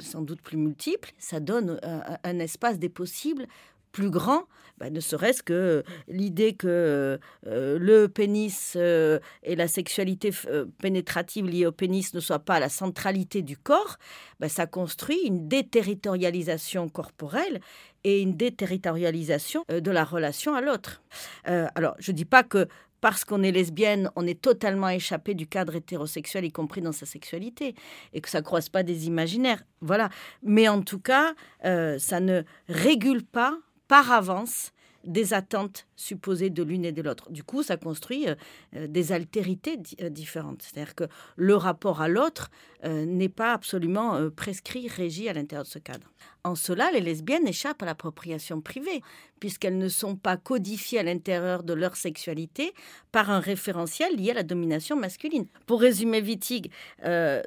[0.00, 1.12] sans doute plus multiples.
[1.18, 3.46] Ça donne un, espace des possibles
[3.92, 4.44] plus grand,
[4.78, 11.46] bah, ne serait-ce que l'idée que euh, le pénis euh, et la sexualité euh, pénétrative
[11.46, 13.98] liée au pénis ne soient pas à la centralité du corps,
[14.40, 17.60] bah, ça construit une déterritorialisation corporelle
[18.02, 21.02] et une déterritorialisation de la relation à l'autre.
[21.44, 22.68] alors, je ne dis pas que
[23.00, 27.06] parce qu'on est lesbienne, on est totalement échappé du cadre hétérosexuel, y compris dans sa
[27.06, 27.74] sexualité,
[28.12, 29.62] et que ça ne croise pas des imaginaires.
[29.80, 30.10] Voilà.
[30.42, 33.58] Mais en tout cas, ça ne régule pas
[33.88, 34.72] par avance
[35.04, 37.30] des attentes supposées de l'une et de l'autre.
[37.30, 38.34] Du coup, ça construit euh,
[38.76, 40.62] euh, des altérités euh, différentes.
[40.62, 41.04] C'est-à-dire que
[41.36, 42.50] le rapport à l'autre
[42.86, 46.12] n'est pas absolument prescrit, régi à l'intérieur de ce cadre.
[46.44, 49.00] En cela, les lesbiennes échappent à l'appropriation privée,
[49.40, 52.74] puisqu'elles ne sont pas codifiées à l'intérieur de leur sexualité
[53.10, 55.46] par un référentiel lié à la domination masculine.
[55.64, 56.70] Pour résumer Wittig,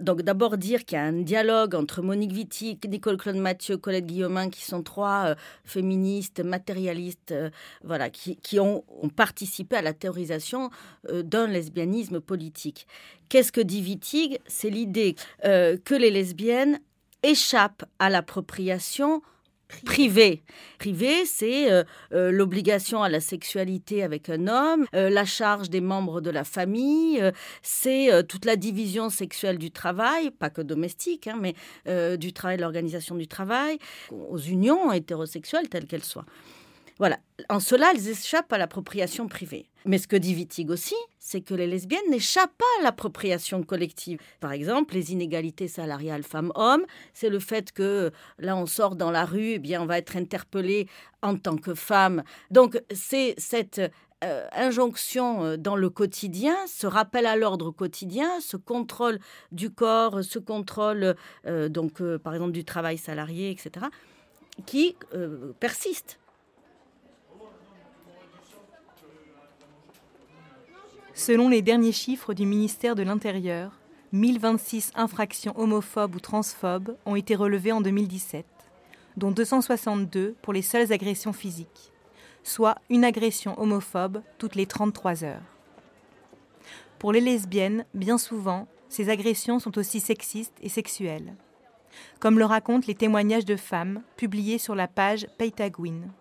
[0.02, 4.08] donc d'abord dire qu'il y a un dialogue entre Monique Wittig, Nicole Claude Mathieu, Colette
[4.08, 7.36] Guillaumin, qui sont trois féministes, matérialistes,
[7.84, 10.70] voilà, qui, ont, ont, participé à la théorisation
[11.12, 12.88] d'un lesbianisme politique.
[13.30, 14.40] Qu'est-ce que dit Wittig?
[14.48, 16.80] C'est l'idée que les lesbiennes
[17.24, 19.22] échappe à l'appropriation
[19.86, 20.44] privée.
[20.80, 25.82] Privée, c'est euh, euh, l'obligation à la sexualité avec un homme, euh, la charge des
[25.82, 27.22] membres de la famille,
[27.62, 31.56] c'est toute la division sexuelle du travail, pas que domestique, hein, mais
[32.18, 33.78] du travail, l'organisation du travail,
[34.12, 36.26] aux unions hétérosexuelles telles qu'elles soient.
[37.00, 37.20] Voilà.
[37.50, 39.70] En cela, elles échappent à l'appropriation privée.
[39.86, 44.20] Mais ce que dit Wittig aussi, c'est que les lesbiennes n'échappent pas à l'appropriation collective.
[44.40, 49.26] Par exemple, les inégalités salariales femmes-hommes, c'est le fait que là, on sort dans la
[49.26, 50.88] rue, eh bien, on va être interpellé
[51.22, 52.24] en tant que femme.
[52.50, 53.82] Donc, c'est cette
[54.24, 59.20] euh, injonction euh, dans le quotidien, ce rappel à l'ordre quotidien, ce contrôle
[59.52, 63.86] du corps, ce contrôle, euh, donc, par exemple, du travail salarié, etc.,
[64.66, 64.96] qui
[65.60, 66.18] persiste.
[71.18, 73.72] Selon les derniers chiffres du ministère de l'Intérieur,
[74.12, 78.46] 1026 infractions homophobes ou transphobes ont été relevées en 2017,
[79.18, 81.92] dont 262 pour les seules agressions physiques,
[82.44, 85.42] soit une agression homophobe toutes les 33 heures.
[87.00, 91.34] Pour les lesbiennes, bien souvent, ces agressions sont aussi sexistes et sexuelles,
[92.20, 96.12] comme le racontent les témoignages de femmes publiés sur la page Paytagwin.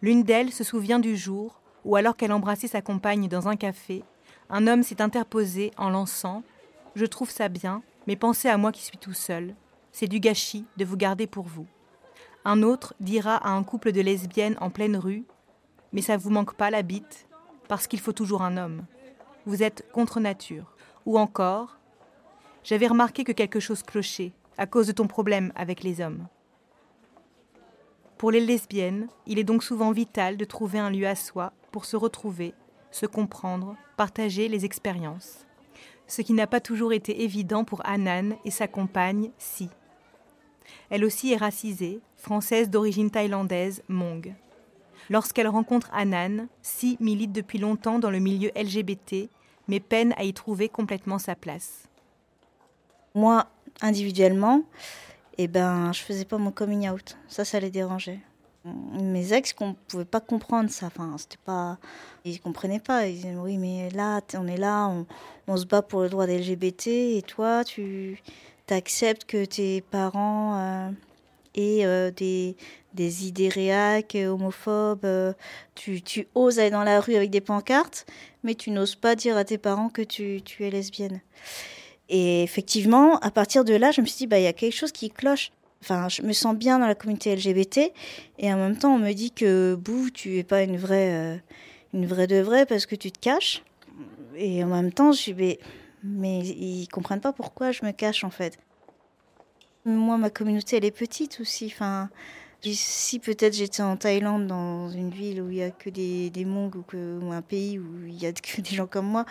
[0.00, 4.04] L'une d'elles se souvient du jour ou alors qu'elle embrassait sa compagne dans un café,
[4.50, 6.42] un homme s'est interposé en lançant
[6.94, 9.54] Je trouve ça bien, mais pensez à moi qui suis tout seul.
[9.90, 11.66] C'est du gâchis de vous garder pour vous.
[12.44, 15.24] Un autre dira à un couple de lesbiennes en pleine rue
[15.94, 17.26] Mais ça vous manque pas la bite,
[17.68, 18.84] parce qu'il faut toujours un homme.
[19.46, 20.76] Vous êtes contre nature.
[21.06, 21.78] Ou encore
[22.64, 26.26] J'avais remarqué que quelque chose clochait, à cause de ton problème avec les hommes.
[28.18, 31.84] Pour les lesbiennes, il est donc souvent vital de trouver un lieu à soi pour
[31.84, 32.54] se retrouver,
[32.90, 35.46] se comprendre, partager les expériences.
[36.06, 39.68] Ce qui n'a pas toujours été évident pour Anan et sa compagne Si.
[40.90, 44.34] Elle aussi est racisée, française d'origine thaïlandaise, Mong.
[45.10, 49.28] Lorsqu'elle rencontre Anan, Si milite depuis longtemps dans le milieu LGBT,
[49.68, 51.88] mais peine à y trouver complètement sa place.
[53.14, 53.46] Moi,
[53.82, 54.62] individuellement,
[55.36, 57.18] eh ben, je faisais pas mon coming out.
[57.28, 58.20] Ça, ça les dérangeait
[58.92, 60.86] mes ex ne pouvaient pas comprendre ça.
[60.86, 61.78] Enfin, c'était pas,
[62.24, 63.06] ils comprenaient pas.
[63.06, 64.88] Ils disaient oui, mais là, on est là,
[65.46, 68.22] on, se bat pour le droit des LGBT et toi, tu
[68.70, 70.90] acceptes que tes parents euh,
[71.54, 72.56] aient euh, des,
[72.94, 75.04] des idées réac, homophobes.
[75.04, 75.32] Euh,
[75.74, 78.06] tu, tu, oses aller dans la rue avec des pancartes,
[78.42, 81.20] mais tu n'oses pas dire à tes parents que tu, tu es lesbienne.
[82.08, 84.74] Et effectivement, à partir de là, je me suis dit, bah, il y a quelque
[84.74, 85.50] chose qui cloche.
[85.82, 87.92] Enfin, je me sens bien dans la communauté LGBT
[88.38, 91.36] et en même temps, on me dit que bouh, tu es pas une vraie, euh,
[91.94, 93.62] une vraie de vraie parce que tu te caches.
[94.36, 95.58] Et en même temps, je suis
[96.04, 98.58] mais, ils comprennent pas pourquoi je me cache en fait.
[99.84, 101.66] Moi, ma communauté, elle est petite aussi.
[101.72, 102.10] Enfin,
[102.62, 106.44] si peut-être j'étais en Thaïlande, dans une ville où il y a que des, des
[106.44, 109.24] Mongs ou, que, ou un pays où il y a que des gens comme moi,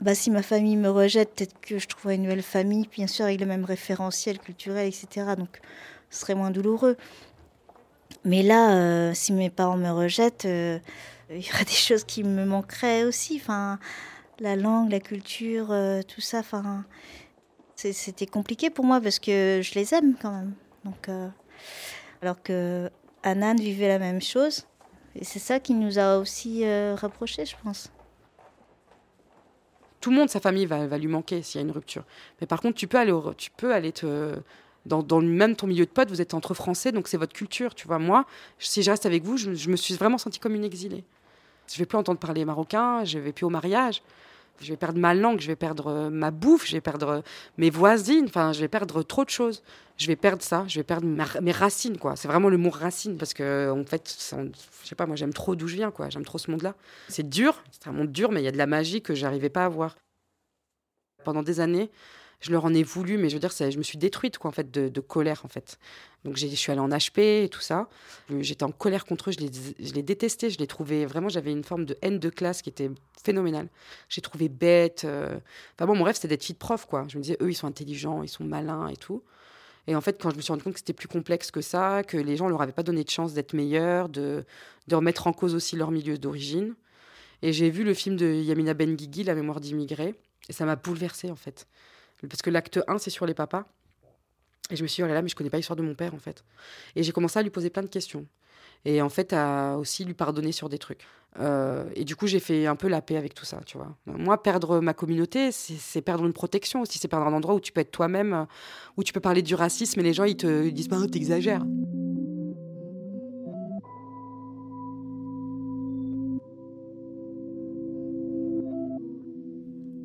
[0.00, 3.26] bah, si ma famille me rejette, peut-être que je trouverai une nouvelle famille, bien sûr
[3.26, 5.34] avec le même référentiel culturel, etc.
[5.36, 5.60] Donc
[6.08, 6.96] ce serait moins douloureux.
[8.24, 10.78] Mais là, euh, si mes parents me rejettent, euh,
[11.30, 13.40] il y aura des choses qui me manqueraient aussi.
[13.42, 13.78] Enfin,
[14.38, 16.38] la langue, la culture, euh, tout ça.
[16.38, 16.84] Enfin,
[17.76, 20.54] c'était compliqué pour moi parce que je les aime quand même.
[20.84, 21.08] Donc,
[22.20, 22.90] alors que
[23.22, 24.66] Anan vivait la même chose.
[25.14, 26.62] Et c'est ça qui nous a aussi
[26.94, 27.90] rapprochés, je pense
[30.00, 32.04] tout le monde, sa famille va, lui manquer s'il y a une rupture.
[32.40, 34.34] Mais par contre, tu peux aller, tu peux aller te,
[34.86, 37.74] dans, dans même ton milieu de potes, vous êtes entre Français, donc c'est votre culture,
[37.74, 37.98] tu vois.
[37.98, 38.24] Moi,
[38.58, 41.04] si je reste avec vous, je, me suis vraiment sentie comme une exilée.
[41.70, 44.02] Je vais plus entendre parler marocain, je vais plus au mariage
[44.60, 47.20] je vais perdre ma langue, je vais perdre euh, ma bouffe, je vais perdre euh,
[47.56, 49.62] mes voisines, enfin, je vais perdre trop de choses.
[49.96, 52.16] Je vais perdre ça, je vais perdre mes racines, quoi.
[52.16, 55.54] C'est vraiment le mot racine, parce que, en fait, je sais pas, moi, j'aime trop
[55.54, 56.08] d'où je viens, quoi.
[56.08, 56.74] J'aime trop ce monde-là.
[57.08, 59.50] C'est dur, c'est un monde dur, mais il y a de la magie que j'arrivais
[59.50, 59.96] pas à voir.
[61.22, 61.90] Pendant des années,
[62.40, 64.52] je leur en ai voulu, mais je veux dire, je me suis détruite, quoi, en
[64.52, 65.78] fait, de, colère, en fait.
[66.24, 67.88] Donc, je suis allée en HP et tout ça.
[68.40, 71.52] J'étais en colère contre eux, je les, je les détestais, je les trouvais vraiment, j'avais
[71.52, 72.90] une forme de haine de classe qui était
[73.22, 73.68] phénoménale.
[74.08, 75.02] J'ai trouvé bête.
[75.04, 75.38] Euh,
[75.76, 77.06] enfin, bon, mon rêve, c'était d'être fille de prof, quoi.
[77.08, 79.22] Je me disais, eux, ils sont intelligents, ils sont malins et tout.
[79.86, 82.02] Et en fait, quand je me suis rendu compte que c'était plus complexe que ça,
[82.04, 84.44] que les gens ne leur avaient pas donné de chance d'être meilleurs, de,
[84.88, 86.74] de remettre en cause aussi leur milieu d'origine.
[87.42, 90.14] Et j'ai vu le film de Yamina Benguigui, La mémoire d'immigrés,
[90.48, 91.66] et ça m'a bouleversée, en fait.
[92.28, 93.64] Parce que l'acte 1, c'est sur les papas.
[94.70, 95.94] Et je me suis dit, oh là là, mais je connais pas l'histoire de mon
[95.94, 96.44] père, en fait.
[96.94, 98.26] Et j'ai commencé à lui poser plein de questions.
[98.84, 101.06] Et en fait, à aussi lui pardonner sur des trucs.
[101.38, 103.94] Euh, et du coup, j'ai fait un peu la paix avec tout ça, tu vois.
[104.06, 106.98] Moi, perdre ma communauté, c'est perdre une protection aussi.
[106.98, 108.46] C'est perdre un endroit où tu peux être toi-même,
[108.96, 111.64] où tu peux parler du racisme et les gens, ils te disent, bah, t'exagères.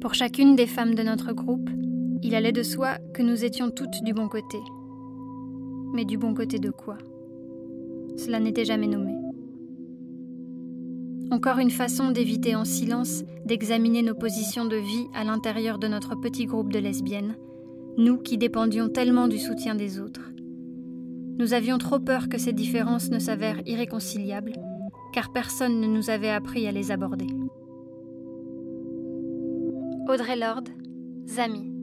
[0.02, 1.68] Pour chacune des femmes de notre groupe,
[2.26, 4.58] il allait de soi que nous étions toutes du bon côté.
[5.94, 6.98] Mais du bon côté de quoi?
[8.18, 9.14] Cela n'était jamais nommé.
[11.30, 16.20] Encore une façon d'éviter en silence d'examiner nos positions de vie à l'intérieur de notre
[16.20, 17.36] petit groupe de lesbiennes,
[17.98, 20.32] nous qui dépendions tellement du soutien des autres.
[21.38, 24.54] Nous avions trop peur que ces différences ne s'avèrent irréconciliables,
[25.14, 27.28] car personne ne nous avait appris à les aborder.
[30.10, 30.64] Audrey Lord,
[31.28, 31.75] Zami.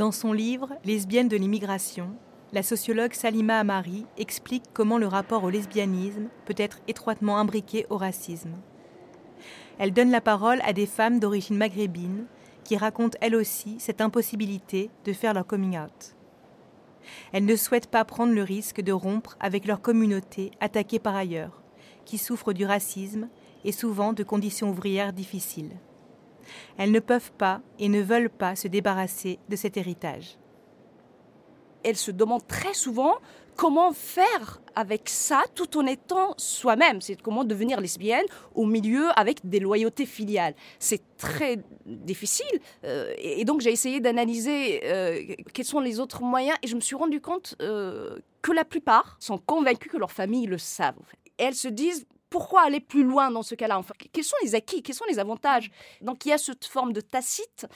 [0.00, 2.16] Dans son livre Lesbiennes de l'immigration,
[2.54, 7.98] la sociologue Salima Amari explique comment le rapport au lesbianisme peut être étroitement imbriqué au
[7.98, 8.54] racisme.
[9.78, 12.24] Elle donne la parole à des femmes d'origine maghrébine
[12.64, 16.16] qui racontent elles aussi cette impossibilité de faire leur coming out.
[17.32, 21.60] Elles ne souhaitent pas prendre le risque de rompre avec leur communauté attaquée par ailleurs,
[22.06, 23.28] qui souffre du racisme
[23.66, 25.76] et souvent de conditions ouvrières difficiles.
[26.78, 30.38] Elles ne peuvent pas et ne veulent pas se débarrasser de cet héritage.
[31.82, 33.16] Elles se demandent très souvent
[33.60, 37.02] comment faire avec ça tout en étant soi-même.
[37.02, 38.24] C'est comment devenir lesbienne
[38.54, 40.54] au milieu avec des loyautés filiales.
[40.78, 42.46] C'est très difficile.
[42.84, 45.22] Euh, et donc j'ai essayé d'analyser euh,
[45.52, 49.18] quels sont les autres moyens et je me suis rendu compte euh, que la plupart
[49.20, 50.96] sont convaincus que leur famille le savent.
[51.38, 54.82] Et elles se disent pourquoi aller plus loin dans ce cas-là Quels sont les acquis
[54.82, 55.70] Quels sont les avantages
[56.00, 57.66] Donc il y a cette forme de tacite,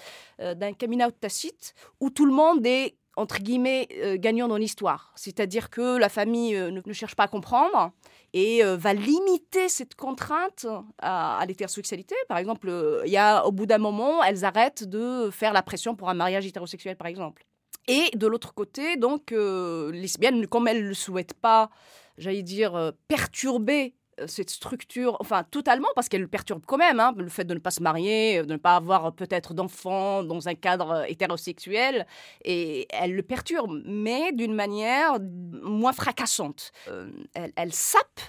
[0.41, 4.57] euh, d'un coming out tacite, où tout le monde est entre guillemets euh, gagnant dans
[4.57, 5.13] l'histoire.
[5.17, 7.93] C'est-à-dire que la famille euh, ne, cherche pas à comprendre
[8.33, 10.67] et va limiter cette contrainte
[10.99, 12.17] à, l'hétérosexualité.
[12.29, 12.69] Par exemple,
[13.07, 16.15] il y a au bout d'un moment, elles arrêtent de faire la pression pour un
[16.15, 17.47] mariage hétérosexuel, par exemple.
[17.87, 21.71] Et de l'autre côté, donc, lesbiennes, comme elles ne le souhaitent pas,
[22.19, 23.95] j'allais dire, perturber
[24.27, 27.59] cette structure, enfin totalement, parce qu'elle le perturbe quand même, hein, le fait de ne
[27.59, 32.07] pas se marier, de ne pas avoir peut-être d'enfants dans un cadre euh, hétérosexuel,
[32.45, 36.73] et elle le perturbe, mais d'une manière moins fracassante.
[36.89, 38.21] Euh, elle, sape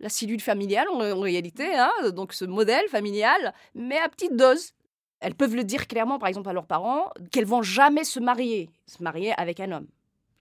[0.00, 4.72] la cellule familiale en, réalité, hein, donc ce modèle familial, mais à petite dose.
[5.20, 8.68] Elles peuvent le dire clairement, par exemple, à leurs parents, qu'elles vont jamais se marier,
[8.86, 9.86] se marier avec un homme.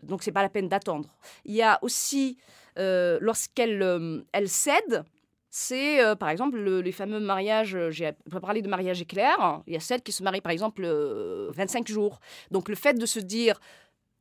[0.04, 1.10] Donc c'est pas la peine d'attendre.
[1.46, 2.38] Il y a aussi
[2.78, 5.04] euh, lorsqu'elle euh, elle cède,
[5.50, 8.12] c'est euh, par exemple les fameux mariages, j'ai
[8.42, 12.20] parlé de mariage éclair, il y a celles qui se marient par exemple 25 jours.
[12.52, 13.60] Donc le fait de se dire,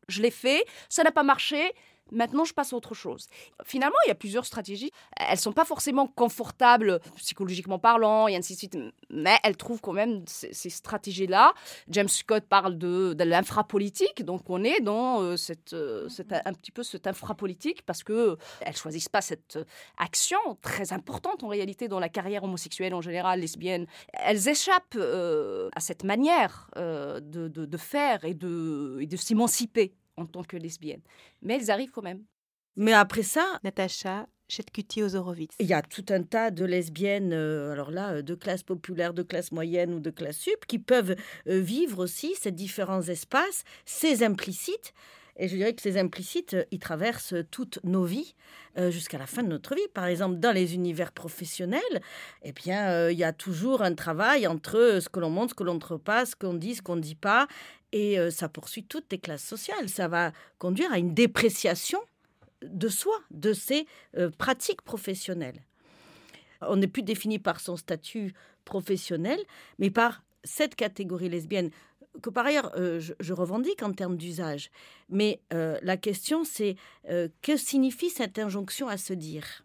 [0.09, 1.73] je l'ai fait, ça n'a pas marché,
[2.13, 3.29] Maintenant, je passe à autre chose.
[3.65, 4.91] Finalement, il y a plusieurs stratégies.
[5.17, 8.79] Elles sont pas forcément confortables psychologiquement parlant, et ainsi de suite,
[9.11, 11.55] mais elles trouvent quand même ces, stratégies-là.
[11.89, 15.37] James Scott parle de, de l'infrapolitique, donc on est dans euh,
[15.73, 16.09] euh,
[16.45, 19.59] un petit peu cette infrapolitique parce que elles choisissent pas cette
[19.97, 23.87] action très importante en réalité dans la carrière homosexuelle en général, lesbienne.
[24.13, 31.01] Elles échappent euh, à cette manière de, faire et de s'émanciper en tant que lesbienne.
[31.43, 32.25] Mais elles arrivent quand même.
[32.77, 35.55] Mais après ça, Natacha Chetkuti-Ozorowitz.
[35.59, 39.15] Il y a tout un tas de lesbiennes, euh, alors là, euh, de classe populaire,
[39.15, 41.17] de classe moyenne ou de classe sup, qui peuvent
[41.49, 44.93] euh, vivre aussi ces différents espaces, ces implicites,
[45.37, 48.35] Et je dirais que ces implicites, ils traversent toutes nos vies
[48.79, 49.89] euh, jusqu'à la fin de notre vie.
[49.93, 51.81] Par exemple, dans les univers professionnels,
[52.43, 55.55] eh bien, euh, il y a toujours un travail entre ce que l'on montre, ce
[55.55, 57.49] que l'on ne montre pas, ce qu'on dit, ce qu'on ne dit pas.
[57.95, 59.89] Et euh, ça poursuit toutes les classes sociales.
[59.89, 62.01] Ça va conduire à une dépréciation
[62.63, 63.87] de soi, de ses
[64.39, 65.61] pratiques professionnelles.
[66.63, 68.33] On n'est plus défini par son statut
[68.65, 69.39] professionnel,
[69.79, 71.71] mais par cette catégorie lesbienne
[72.23, 74.71] que par ailleurs euh, je, revendique en termes d'usage.
[75.09, 76.77] Mais euh, la question c'est
[77.11, 79.65] euh, que signifie cette injonction à se dire?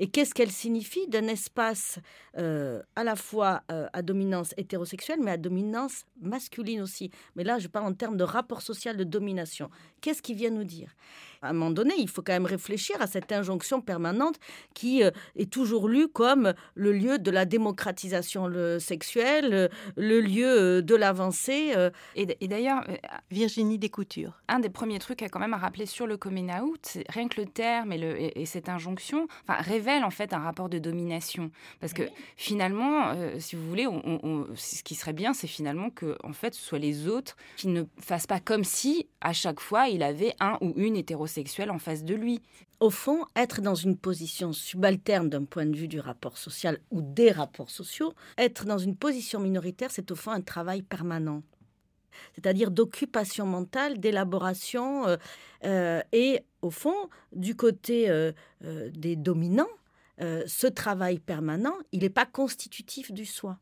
[0.00, 2.00] Et qu'est-ce qu'elle signifie d'un espace
[2.34, 7.10] à la fois à dominance hétérosexuelle, mais à dominance masculine aussi?
[7.36, 9.70] Mais là, je parle en termes de rapport social de domination.
[10.00, 10.94] Qu'est-ce qu'il vient nous dire?
[11.42, 14.36] À un moment donné, il faut quand même réfléchir à cette injonction permanente
[14.74, 20.46] qui euh, est toujours lue comme le lieu de la démocratisation sexuelle, euh, le lieu
[20.46, 21.72] euh, de l'avancée.
[22.14, 22.84] Et, d'ailleurs,
[23.30, 24.40] Virginie Descoutures.
[24.48, 27.40] Un des premiers trucs à quand même à rappeler sur le coming out, rien que
[27.40, 31.50] le terme et, le, et, cette injonction enfin, révèle en fait un rapport de domination.
[31.80, 32.02] Parce que
[32.36, 36.62] finalement, si vous voulez, on, ce qui serait bien, c'est finalement que en fait, ce
[36.62, 40.58] soit les autres qui ne fassent pas comme si à chaque fois il avait un
[40.60, 42.42] ou une hétérosexuelle sexuel en face de lui.
[42.80, 47.02] Au fond, être dans une position subalterne d'un point de vue du rapport social ou
[47.02, 51.42] des rapports sociaux, être dans une position minoritaire, c'est au fond un travail permanent
[52.34, 55.16] c'est-à-dire d'occupation mentale, d'élaboration, euh,
[55.64, 58.32] euh, et au fond, du côté euh,
[58.92, 59.68] des dominants,
[60.20, 63.58] ce travail permanent, il n'est pas constitutif du soi.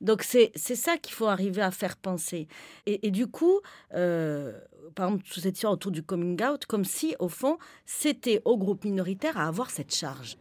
[0.00, 2.48] Donc c'est ça qu'il faut arriver à faire penser.
[2.86, 3.60] Et, du coup,
[3.94, 4.58] euh,
[4.94, 8.56] par exemple, sous cette histoire autour du coming out, comme si, au fond, c'était au
[8.56, 10.38] groupe minoritaire à avoir cette charge.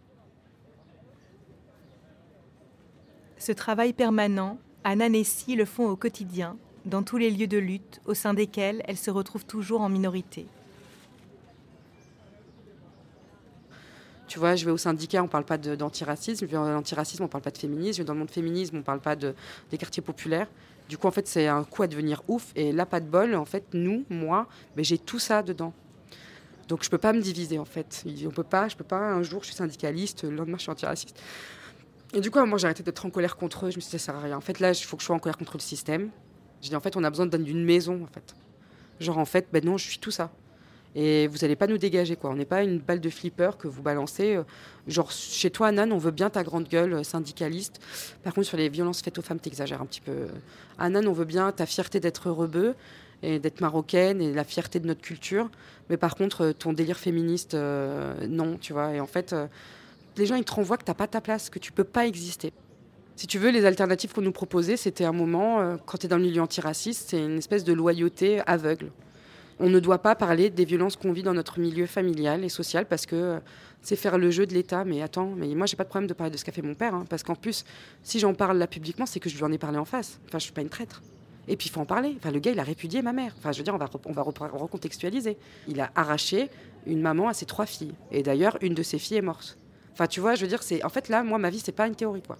[3.38, 8.02] Ce travail permanent, Anna Nessie le font au quotidien, dans tous les lieux de lutte
[8.06, 10.48] au sein desquels elles se retrouvent toujours en minorité.
[14.28, 16.46] Tu vois, je vais au syndicat, on parle pas d'antiracisme.
[16.46, 17.94] Je vais dans l'antiracisme, on parle pas de féminisme.
[17.94, 19.34] Je vais dans le monde féminisme, on parle pas de,
[19.72, 20.48] des quartiers populaires.
[20.90, 22.52] Du coup, en fait, c'est un coup à devenir ouf.
[22.56, 24.48] Et là, pas de bol, en fait, nous, moi,
[24.78, 25.74] j'ai tout ça dedans.
[26.68, 28.04] Donc, je peux pas me diviser, en fait.
[28.26, 29.00] On peut pas, je peux pas.
[29.00, 31.18] Un jour, je suis syndicaliste, le lendemain, je suis antiraciste.
[32.14, 33.72] Et du coup, moi, j'ai arrêté d'être en colère contre eux.
[33.72, 34.38] Je me suis dit, ça sert à rien.
[34.38, 36.10] En fait, là, il faut que je sois en colère contre le système.
[36.62, 38.36] J'ai dit, en fait, on a besoin d'une maison, en fait.
[39.00, 40.32] Genre, en fait, ben non, je suis tout ça
[40.96, 42.30] et vous n'allez pas nous dégager quoi.
[42.32, 44.36] On n'est pas une balle de flipper que vous balancez.
[44.36, 44.44] Euh,
[44.88, 47.80] genre chez toi, Anan, on veut bien ta grande gueule euh, syndicaliste.
[48.24, 50.28] Par contre, sur les violences faites aux femmes, t'exagères un petit peu.
[50.80, 52.76] Anan, on veut bien ta fierté d'être rebeu
[53.24, 55.50] et d'être marocaine et la fierté de notre culture.
[55.90, 58.94] Mais par contre, euh, ton délire féministe, non, tu vois.
[58.94, 59.36] Et en fait,
[60.18, 62.52] les gens, ils te renvoient que t'as pas ta place, que tu peux pas exister.
[63.16, 66.18] Si tu veux, les alternatives qu'on nous proposait, c'était un moment, quand tu es dans
[66.18, 68.92] le milieu antiraciste, c'est une espèce de loyauté aveugle
[69.60, 72.86] on ne doit pas parler des violences qu'on vit dans notre milieu familial et social
[72.86, 73.40] parce que euh,
[73.82, 74.86] c'est faire le jeu de l'État.
[74.86, 76.76] Mais attends, mais moi j'ai pas de problème de parler de ce qu'a fait mon
[76.76, 77.66] père, hein, parce qu'en plus,
[78.04, 80.20] si j'en parle là publiquement, c'est que je lui en ai parlé en face.
[80.28, 81.02] Enfin, je suis pas une traître.
[81.48, 82.16] Et puis il faut en parler.
[82.18, 83.34] Enfin, le gars, il a répudié ma mère.
[83.38, 85.38] Enfin, je veux dire, on va, on va recontextualiser.
[85.68, 86.50] Il a arraché
[86.86, 87.94] une maman à ses trois filles.
[88.12, 89.58] Et d'ailleurs, une de ses filles est morte.
[89.94, 91.88] Enfin, tu vois, je veux dire, c'est en fait là, moi, ma vie, c'est pas
[91.88, 92.38] une théorie, quoi.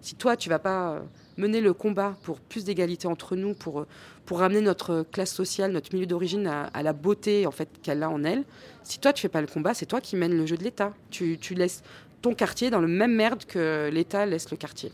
[0.00, 1.00] Si toi, tu vas pas euh,
[1.36, 3.86] mener le combat pour plus d'égalité entre nous, pour, euh,
[4.24, 8.10] pour ramener notre classe sociale, notre milieu d'origine à, la beauté en fait qu'elle a
[8.10, 8.44] en elle.
[8.82, 10.92] Si toi tu fais pas le combat, c'est toi qui mènes le jeu de l'État.
[11.10, 11.82] Tu, tu, laisses
[12.22, 14.92] ton quartier dans le même merde que l'État laisse le quartier.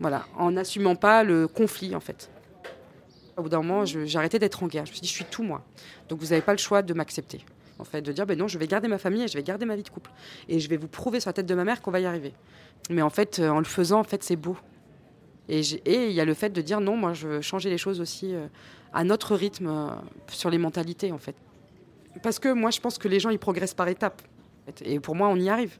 [0.00, 2.30] Voilà, en n'assumant pas le conflit en fait.
[3.36, 3.84] Au bout d'un moment,
[4.14, 4.86] arrêté d'être en guerre.
[4.86, 5.64] Je me suis dit, je suis tout moi.
[6.08, 7.44] Donc vous n'avez pas le choix de m'accepter.
[7.80, 9.66] En fait, de dire, ben non, je vais garder ma famille et je vais garder
[9.66, 10.12] ma vie de couple.
[10.48, 12.32] Et je vais vous prouver sur la tête de ma mère qu'on va y arriver.
[12.90, 14.56] Mais en fait, en le faisant, en fait, c'est beau.
[15.48, 18.00] Et il y a le fait de dire non, moi je veux changer les choses
[18.00, 18.46] aussi euh,
[18.92, 19.90] à notre rythme euh,
[20.28, 21.36] sur les mentalités en fait.
[22.22, 24.22] Parce que moi je pense que les gens ils progressent par étapes.
[24.82, 25.78] Et pour moi on y arrive.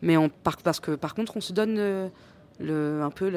[0.00, 0.30] Mais on,
[0.64, 3.28] parce que par contre on se donne euh, un peu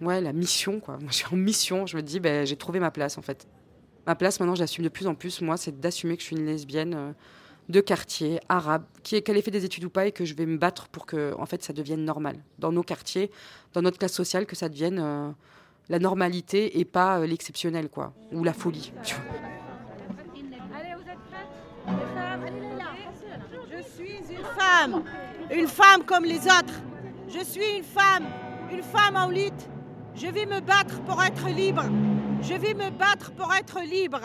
[0.00, 0.80] la mission.
[0.86, 3.48] Moi je suis en mission, je me dis ben, j'ai trouvé ma place en fait.
[4.06, 6.46] Ma place maintenant j'assume de plus en plus, moi c'est d'assumer que je suis une
[6.46, 7.14] lesbienne
[7.70, 10.46] de quartier arabe, qui qu'elle ait fait des études ou pas, et que je vais
[10.46, 12.36] me battre pour que en fait, ça devienne normal.
[12.58, 13.30] Dans nos quartiers,
[13.72, 15.30] dans notre classe sociale, que ça devienne euh,
[15.88, 18.92] la normalité et pas euh, l'exceptionnel, quoi, ou la folie.
[19.02, 19.14] Je
[23.82, 25.04] suis une femme,
[25.50, 26.80] une femme comme les autres.
[27.28, 28.26] Je suis une femme,
[28.72, 29.68] une femme en lutte.
[30.14, 31.84] Je vais me battre pour être libre.
[32.42, 34.20] Je vais me battre pour être libre.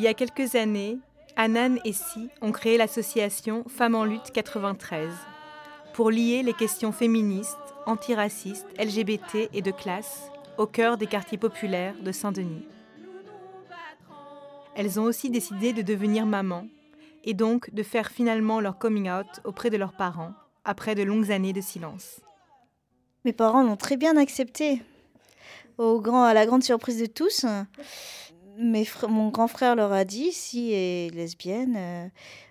[0.00, 0.98] Il y a quelques années,
[1.36, 5.12] Anan et Si ont créé l'association Femmes en lutte 93
[5.92, 11.96] pour lier les questions féministes, antiracistes, LGBT et de classe au cœur des quartiers populaires
[12.02, 12.66] de Saint-Denis.
[14.74, 16.66] Elles ont aussi décidé de devenir mamans
[17.24, 20.32] et donc de faire finalement leur coming out auprès de leurs parents
[20.64, 22.22] après de longues années de silence.
[23.26, 24.80] Mes parents l'ont très bien accepté.
[25.78, 27.44] À la grande surprise de tous,
[28.60, 32.08] mon grand frère leur a dit si est lesbienne euh,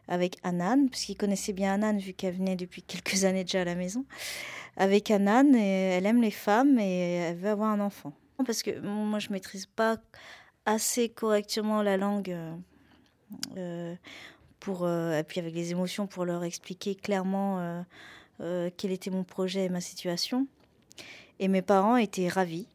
[0.07, 3.75] avec Anan, parce connaissait bien Anan vu qu'elle venait depuis quelques années déjà à la
[3.75, 4.05] maison.
[4.77, 8.13] Avec Anan, et elle aime les femmes et elle veut avoir un enfant.
[8.45, 9.97] Parce que moi, je maîtrise pas
[10.65, 12.55] assez correctement la langue euh,
[13.57, 13.95] euh,
[14.59, 17.85] pour, et puis avec les émotions pour leur expliquer clairement
[18.39, 20.47] quel était mon projet et ma situation.
[21.39, 22.67] Et mes parents étaient ravis.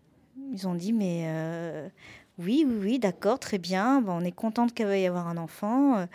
[0.53, 1.26] Ils ont dit mais
[2.39, 4.03] oui, oui, oui, d'accord, très bien.
[4.07, 6.07] on est contente qu'elle veuille y avoir un enfant.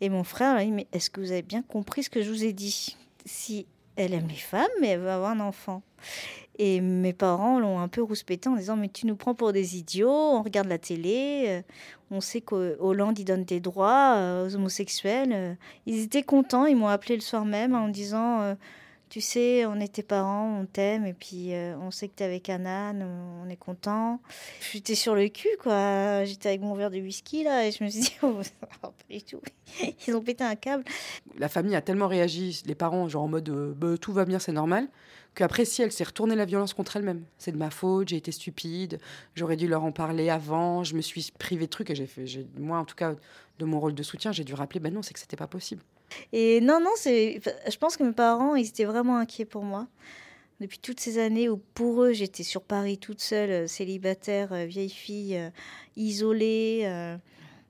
[0.00, 2.30] Et mon frère a dit, mais est-ce que vous avez bien compris ce que je
[2.30, 2.96] vous ai dit?
[3.26, 5.82] Si elle aime les femmes, mais elle veut avoir un enfant.
[6.58, 9.78] Et mes parents l'ont un peu rouspété en disant, mais tu nous prends pour des
[9.78, 11.62] idiots, on regarde la télé, euh,
[12.10, 15.56] on sait qu'Hollande, il donne des droits euh, aux homosexuels.
[15.86, 18.54] Ils étaient contents, ils m'ont appelé le soir même en disant euh,
[19.10, 22.24] tu sais, on est tes parents, on t'aime, et puis euh, on sait que t'es
[22.24, 24.20] avec Anna, on est content.
[24.72, 26.24] J'étais sur le cul, quoi.
[26.24, 28.40] J'étais avec mon verre de whisky, là, et je me suis dit, oh,
[28.80, 29.40] pas du tout.
[30.06, 30.84] Ils ont pété un câble.
[31.36, 34.38] La famille a tellement réagi, les parents, genre en mode, euh, bah, tout va bien,
[34.38, 34.88] c'est normal,
[35.34, 37.24] qu'après, si elle s'est retournée la violence contre elle-même.
[37.36, 39.00] C'est de ma faute, j'ai été stupide,
[39.34, 42.26] j'aurais dû leur en parler avant, je me suis privée de trucs, et j'ai fait,
[42.56, 43.16] moi, en tout cas,
[43.58, 45.82] de mon rôle de soutien, j'ai dû rappeler, ben non, c'est que c'était pas possible.
[46.32, 47.40] Et non, non, c'est.
[47.68, 49.88] Je pense que mes parents, ils étaient vraiment inquiets pour moi.
[50.60, 54.66] Depuis toutes ces années où, pour eux, j'étais sur Paris toute seule, euh, célibataire, euh,
[54.66, 55.48] vieille fille, euh,
[55.96, 57.16] isolée.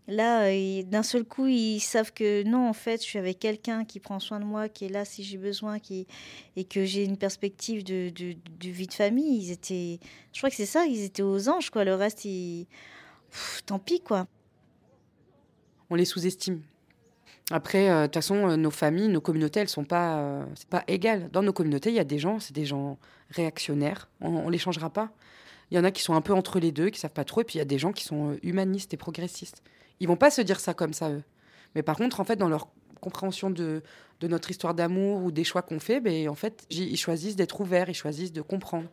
[0.09, 0.51] Là,
[0.83, 4.19] d'un seul coup, ils savent que non, en fait, je suis avec quelqu'un qui prend
[4.19, 6.09] soin de moi, qui est là si j'ai besoin, qui
[6.57, 8.11] et que j'ai une perspective de,
[8.61, 9.41] vie de famille.
[9.41, 10.01] Ils étaient,
[10.33, 11.85] je crois que c'est ça, ils étaient aux anges, quoi.
[11.85, 12.67] Le reste, ils...
[13.67, 14.27] tant pis, quoi.
[15.91, 16.61] On les sous-estime.
[17.51, 20.69] Après, euh, de toute façon, euh, nos familles, nos communautés, elles sont pas, euh, c'est
[20.69, 21.31] pas égales.
[21.31, 22.99] Dans nos communautés, il y a des gens, c'est des gens
[23.31, 24.09] réactionnaires.
[24.21, 25.11] On, ne les changera pas.
[25.71, 27.41] Il y en a qui sont un peu entre les deux, qui savent pas trop,
[27.41, 29.63] et puis il y a des gens qui sont humanistes et progressistes.
[29.99, 31.23] Ils vont pas se dire ça comme ça eux.
[31.75, 32.69] Mais par contre, en fait, dans leur
[33.01, 33.83] compréhension de,
[34.21, 37.61] de notre histoire d'amour ou des choix qu'on fait, ben, en fait, ils choisissent d'être
[37.61, 38.89] ouverts, ils choisissent de comprendre,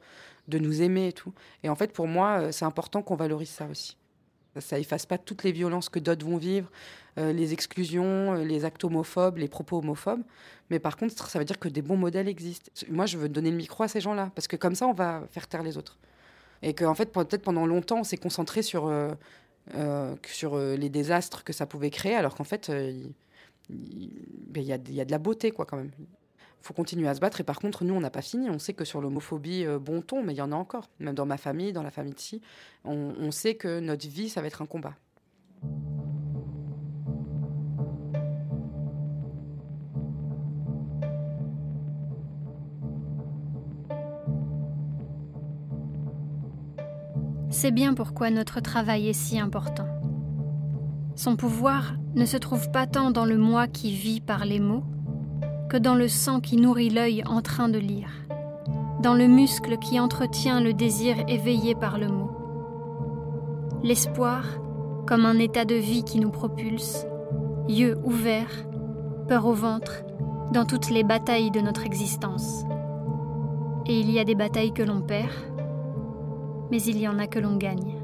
[0.47, 1.33] de nous aimer et tout.
[1.63, 3.97] Et en fait, pour moi, c'est important qu'on valorise ça aussi.
[4.59, 6.69] Ça efface pas toutes les violences que d'autres vont vivre,
[7.17, 10.23] euh, les exclusions, euh, les actes homophobes, les propos homophobes.
[10.69, 12.71] Mais par contre, ça veut dire que des bons modèles existent.
[12.89, 15.23] Moi, je veux donner le micro à ces gens-là, parce que comme ça, on va
[15.31, 15.97] faire taire les autres.
[16.61, 21.53] Et qu'en fait, peut-être pendant longtemps, on s'est concentré sur, euh, sur les désastres que
[21.53, 22.71] ça pouvait créer, alors qu'en fait,
[23.69, 24.11] il
[24.47, 25.91] ben, y, a, y, a de la beauté, quoi, quand même
[26.61, 27.39] faut continuer à se battre.
[27.39, 28.49] Et par contre, nous, on n'a pas fini.
[28.49, 30.89] On sait que sur l'homophobie, bon ton, mais il y en a encore.
[30.99, 32.41] Même dans ma famille, dans la famille de si,
[32.83, 34.93] on, on, sait que notre vie, ça va être un combat.
[47.59, 49.87] C'est bien pourquoi notre travail est si important.
[51.15, 54.83] Son pouvoir ne se trouve pas tant dans le moi qui vit par les mots,
[55.69, 58.09] que dans le sang qui nourrit l'œil en train de lire,
[59.01, 62.31] dans le muscle qui entretient le désir éveillé par le mot.
[63.83, 64.43] L'espoir,
[65.05, 67.05] comme un état de vie qui nous propulse,
[67.67, 68.65] yeux ouverts,
[69.27, 70.03] peur au ventre,
[70.53, 72.63] dans toutes les batailles de notre existence.
[73.85, 75.31] Et il y a des batailles que l'on perd,
[76.71, 77.96] mais il y en a que l'on gagne.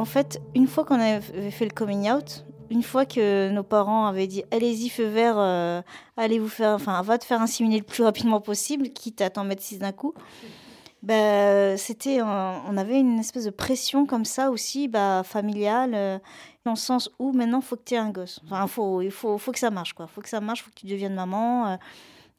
[0.00, 4.06] En fait, une fois qu'on avait fait le coming out, une fois que nos parents
[4.06, 5.82] avaient dit allez-y feu vert, euh,
[6.16, 9.44] allez vous faire, enfin va te faire inséminer le plus rapidement possible, quitte à t'en
[9.44, 10.14] mettre six d'un coup.
[11.02, 16.18] Ben, c'était, on avait une espèce de pression comme ça aussi, bah, familiale, euh,
[16.64, 18.40] dans le sens où maintenant, faut que tu aies un gosse.
[18.44, 20.06] Enfin, faut, il faut, faut que ça marche, quoi.
[20.06, 21.66] Faut que ça marche, faut que tu deviennes maman.
[21.66, 21.76] Euh.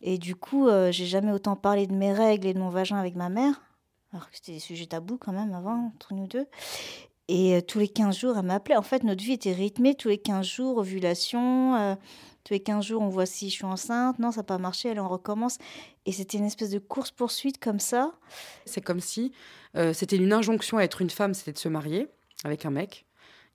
[0.01, 3.14] et du coup, j'ai jamais autant parlé de mes règles et de mon vagin avec
[3.16, 3.62] ma mère,
[4.14, 6.47] alors que c'était des sujets tabous quand même avant, entre nous deux.
[7.34, 8.75] Et tous les 15 jours, elle m'appelait.
[8.75, 9.95] En fait, notre vie était rythmée.
[9.95, 11.97] Tous les 15 jours, ovulation.
[12.43, 14.19] tous les 15 jours, on voit si je suis enceinte.
[14.19, 14.89] Non, ça n'a pas marché.
[14.89, 15.57] Elle en recommence.
[16.05, 18.11] Et c'était une espèce de course-poursuite comme ça.
[18.65, 19.32] C'est comme si
[19.93, 22.09] c'était une injonction à être une femme, c'était de se marier
[22.43, 23.05] avec un mec.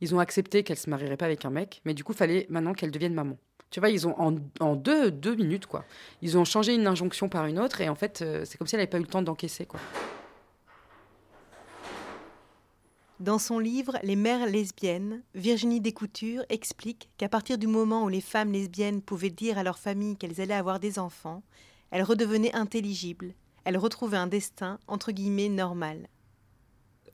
[0.00, 2.72] Ils ont accepté qu'elle se marierait pas avec un mec, mais du coup, fallait maintenant
[2.72, 3.36] qu'elle devienne maman.
[3.70, 4.14] Tu vois, ils ont
[4.60, 5.84] en, deux, deux, minutes, quoi.
[6.22, 8.74] Ils ont changé une injonction par une autre et en fait, euh, c'est comme si
[8.74, 9.80] elle n'avait pas eu le temps d'encaisser, quoi.
[13.18, 18.20] Dans son livre Les mères lesbiennes, Virginie Descoutures explique qu'à partir du moment où les
[18.20, 21.42] femmes lesbiennes pouvaient dire à leur famille qu'elles allaient avoir des enfants,
[21.90, 23.32] elles redevenaient intelligibles,
[23.64, 26.08] elles retrouvaient un destin entre guillemets normal.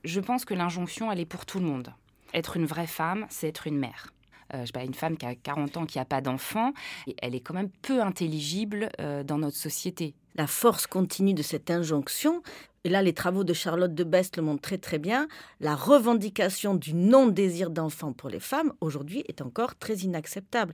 [0.03, 1.93] Je pense que l'injonction, elle est pour tout le monde.
[2.33, 4.11] Être une vraie femme, c'est être une mère.
[4.53, 6.73] Euh, une femme qui a 40 ans, qui n'a pas d'enfant,
[7.21, 10.15] elle est quand même peu intelligible euh, dans notre société.
[10.35, 12.41] La force continue de cette injonction,
[12.83, 15.27] et là les travaux de Charlotte de Best le montrent très très bien,
[15.59, 20.73] la revendication du non-désir d'enfant pour les femmes aujourd'hui est encore très inacceptable.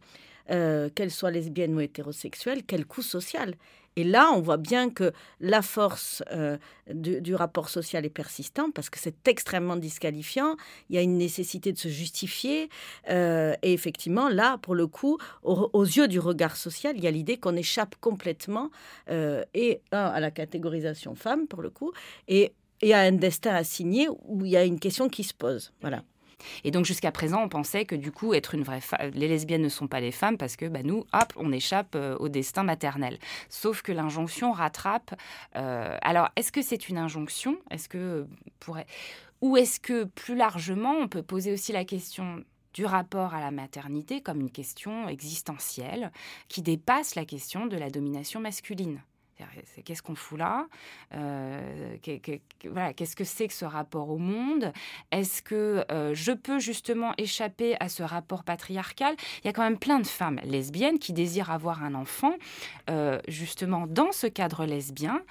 [0.51, 3.53] Euh, qu'elles soient lesbiennes ou hétérosexuelles, quel coût social
[3.99, 6.57] et là, on voit bien que la force euh,
[6.89, 10.55] du, rapport social est persistante parce que c'est extrêmement disqualifiant.
[10.89, 12.69] Il y a une nécessité de se justifier.
[13.09, 17.11] Euh, et effectivement, là, pour le coup, aux, yeux du regard social, il y a
[17.11, 18.71] l'idée qu'on échappe complètement
[19.09, 21.91] euh, et à la catégorisation femme, pour le coup,
[22.29, 25.73] et, et à un destin assigné où il y a une question qui se pose.
[25.81, 26.03] Voilà.
[26.63, 29.61] Et donc jusqu'à présent, on pensait que du coup, être une vraie femme, les lesbiennes
[29.61, 32.63] ne sont pas les femmes parce que bah, nous, hop, on échappe euh, au destin
[32.63, 33.19] maternel.
[33.49, 35.15] Sauf que l'injonction rattrape.
[35.55, 37.57] Euh, alors, est-ce que c'est une injonction?
[37.71, 38.27] Est-ce que
[38.59, 38.87] pourrait
[39.41, 43.51] ou est-ce que plus largement, on peut poser aussi la question du rapport à la
[43.51, 46.11] maternité comme une question existentielle
[46.49, 49.01] qui dépasse la question de la domination masculine?
[49.85, 50.67] Qu'est-ce qu'on fout là
[51.13, 54.73] euh, Qu'est-ce que c'est que ce rapport au monde?
[55.11, 59.15] Est-ce que euh, je peux justement échapper à ce rapport patriarcal?
[59.43, 62.33] Il y a quand même plein de femmes lesbiennes qui désirent avoir un enfant,
[62.89, 65.21] euh, justement dans ce cadre lesbien,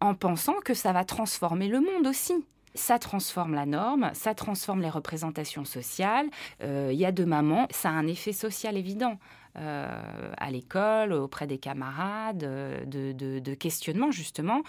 [0.00, 2.34] en pensant que ça va transformer le monde aussi
[2.74, 6.28] ça transforme la norme, ça transforme les représentations sociales.
[6.60, 9.18] Il y a deux mamans, ça a un effet social évident.
[9.56, 14.62] Euh, à l'école, auprès des camarades, euh, de, de, questionnement justement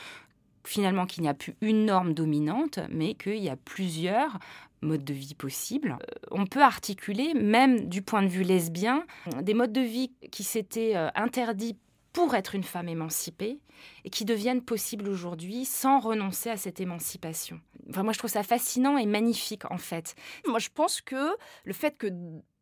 [0.65, 4.39] finalement qu'il n'y a plus une norme dominante, mais qu'il y a plusieurs
[4.81, 5.97] modes de vie possibles.
[6.01, 9.05] Euh, on peut articuler, même du point de vue lesbien,
[9.41, 11.77] des modes de vie qui s'étaient interdits
[12.13, 13.59] pour être une femme émancipée
[14.05, 17.59] et qui deviennent possibles aujourd'hui sans renoncer à cette émancipation.
[17.89, 20.15] Enfin, moi, je trouve ça fascinant et magnifique, en fait.
[20.47, 22.07] Moi, je pense que le fait que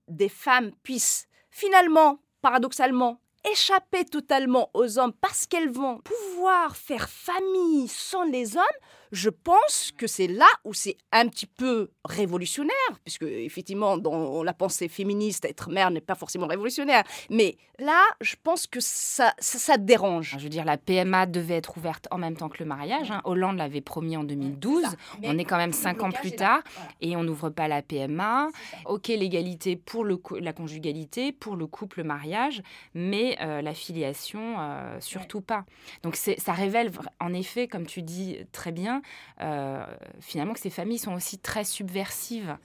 [0.07, 1.27] des femmes puissent
[1.57, 3.19] finalement, paradoxalement,
[3.51, 8.63] échapper totalement aux hommes parce qu'elles vont pouvoir faire famille sans les hommes,
[9.11, 14.53] je pense que c'est là où c'est un petit peu révolutionnaire, puisque effectivement, dans la
[14.53, 17.03] pensée féministe, être mère n'est pas forcément révolutionnaire.
[17.29, 20.35] Mais là, je pense que ça, ça, dérange.
[20.37, 23.11] Je veux dire, la PMA devait être ouverte en même temps que le mariage.
[23.11, 23.21] Hein.
[23.25, 24.85] Hollande l'avait promis en 2012.
[25.23, 26.61] On est quand même cinq ans plus tard
[27.01, 28.49] et on n'ouvre pas la PMA.
[28.85, 32.61] Ok, l'égalité pour le, la conjugalité, pour le couple, le mariage,
[32.93, 35.65] mais euh, la filiation, euh, surtout pas.
[36.03, 38.96] Donc ça révèle en effet, comme tu dis très bien,
[39.41, 39.85] euh,
[40.19, 42.57] finalement que ces familles sont aussi très subversives.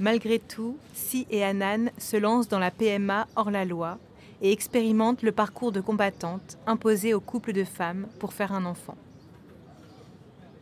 [0.00, 3.98] Malgré tout, Si et Anan se lancent dans la PMA hors la loi
[4.40, 8.96] et expérimentent le parcours de combattante imposé aux couples de femmes pour faire un enfant.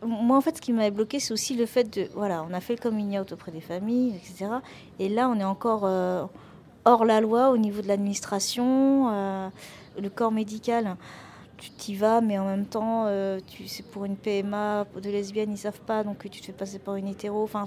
[0.05, 2.07] Moi, en fait, ce qui m'avait bloqué, c'est aussi le fait de.
[2.15, 4.51] Voilà, on a fait le coming out auprès des familles, etc.
[4.99, 6.25] Et là, on est encore euh,
[6.85, 9.49] hors la loi au niveau de l'administration, euh,
[9.99, 10.97] le corps médical
[11.61, 15.59] tu t'y vas, mais en même temps, euh, c'est pour une PMA de lesbienne, ils
[15.59, 17.43] savent pas, donc tu te fais passer par une hétéro.
[17.43, 17.65] Enfin,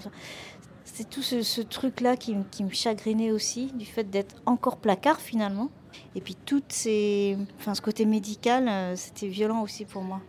[0.84, 5.70] c'est tout ce, truc-là qui, me chagrinait aussi, du fait d'être encore placard finalement.
[6.16, 10.20] Et puis, toutes ce côté médical, euh, c'était violent aussi pour moi.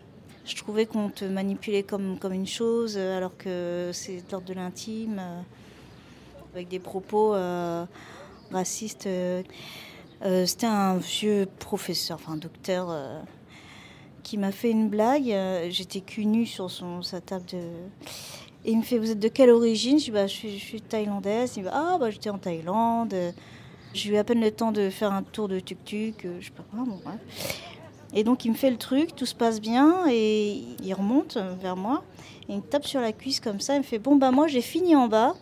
[0.45, 5.19] Je trouvais qu'on te manipulait comme, une chose, euh, alors que c'est l'ordre de l'intime,
[6.53, 7.35] avec des propos
[8.51, 9.09] racistes.
[10.21, 12.91] c'était un vieux professeur, enfin docteur
[14.25, 15.31] qui m'a fait une blague.
[15.31, 17.59] Euh, j'étais cul nu sur son, sa table de.
[18.65, 19.99] Et il me fait Vous êtes de quelle origine?
[19.99, 21.53] Je dis bah, je, suis, thaïlandaise.
[21.55, 23.15] Il me dit Ah, bah, j'étais en Thaïlande.
[23.93, 26.25] J'ai eu à peine le temps de faire un tour de tuk-tuk.
[26.25, 26.99] Euh, je sais pas bon,
[28.13, 30.07] Et donc, il me fait le truc, tout se passe bien.
[30.09, 32.03] Et il remonte vers moi.
[32.49, 33.75] Et il me tape sur la cuisse comme ça.
[33.75, 35.35] Il me fait Bon, bah, moi, j'ai fini en bas.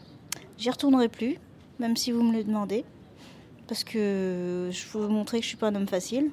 [0.58, 1.40] J'y retournerai plus,
[1.80, 2.84] même si vous me le demandez.
[3.66, 6.30] Parce que je veux vous montrer que je suis pas un homme facile.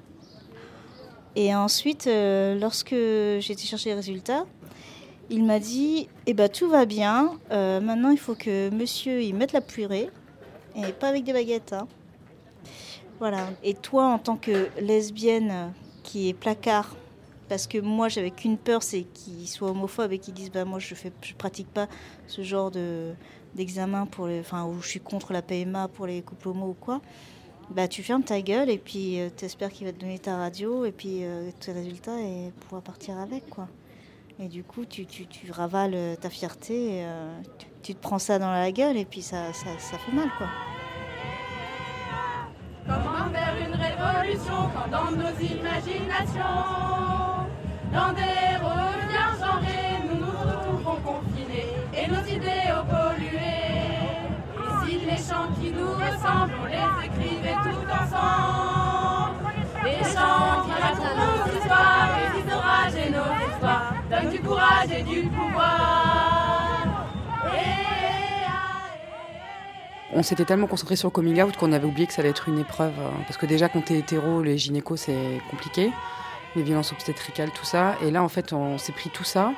[1.37, 4.47] Et ensuite, euh, lorsque j'ai été chercher les résultats,
[5.28, 7.39] il m'a dit Eh ben, tout va bien.
[7.51, 10.11] Euh, maintenant, il faut que monsieur il mette la purée.
[10.76, 11.72] Et pas avec des baguettes.
[11.72, 11.89] Hein.
[13.18, 13.49] Voilà.
[13.62, 15.72] Et toi, en tant que lesbienne
[16.03, 16.97] qui est placard
[17.51, 20.78] parce que moi j'avais qu'une peur, c'est qu'ils soient homophobes et qu'ils disent bah moi
[20.78, 21.89] je fais, je pratique pas
[22.28, 23.12] ce genre de
[23.57, 27.01] d'examen pour où je suis contre la PMA pour les couples homo ou quoi.
[27.71, 30.85] Bah tu fermes ta gueule et puis tu t'espères qu'il va te donner ta radio
[30.85, 31.23] et puis
[31.61, 33.68] tes résultats et pouvoir partir avec quoi.
[34.43, 37.31] Et du coup, tu, tu, tu ravales euh, ta fierté, et, euh,
[37.83, 40.47] tu, te prends ça dans la gueule et puis ça, ça, ça fait mal, quoi.
[42.87, 46.41] Comment faire une révolution quand dans nos imaginations,
[47.93, 48.57] dans des
[55.73, 59.41] nous ressemblent, on les écrivait tout ensemble,
[60.05, 62.11] chants qui racontent nos histoires
[62.97, 66.11] et nos histoires donne du courage et du pouvoir.
[70.12, 72.49] On s'était tellement concentré sur le coming out qu'on avait oublié que ça allait être
[72.49, 72.93] une épreuve.
[72.99, 75.93] Euh, parce que déjà, quand t'es hétéro, les gynécos, c'est compliqué.
[76.57, 77.95] Les violences obstétricales, tout ça.
[78.03, 79.53] Et là, en fait, on s'est pris tout ça.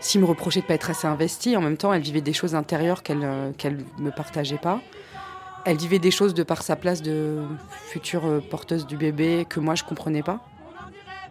[0.00, 2.56] S'il me reprochait de pas être assez investie, en même temps, elle vivait des choses
[2.56, 4.80] intérieures qu'elle euh, qu'elle me partageait pas.
[5.64, 7.44] Elle vivait des choses de par sa place de
[7.86, 10.40] future euh, porteuse du bébé que moi je comprenais pas.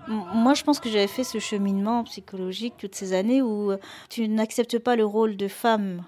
[0.07, 3.77] Moi, je pense que j'avais fait ce cheminement psychologique toutes ces années où euh,
[4.09, 6.03] tu n'acceptes pas le rôle de femme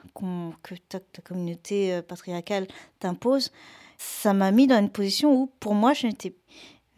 [0.63, 2.67] que ta, communauté euh, patriarcale
[2.99, 3.51] t'impose.
[3.97, 6.34] Ça m'a mis dans une position où, pour moi, j'étais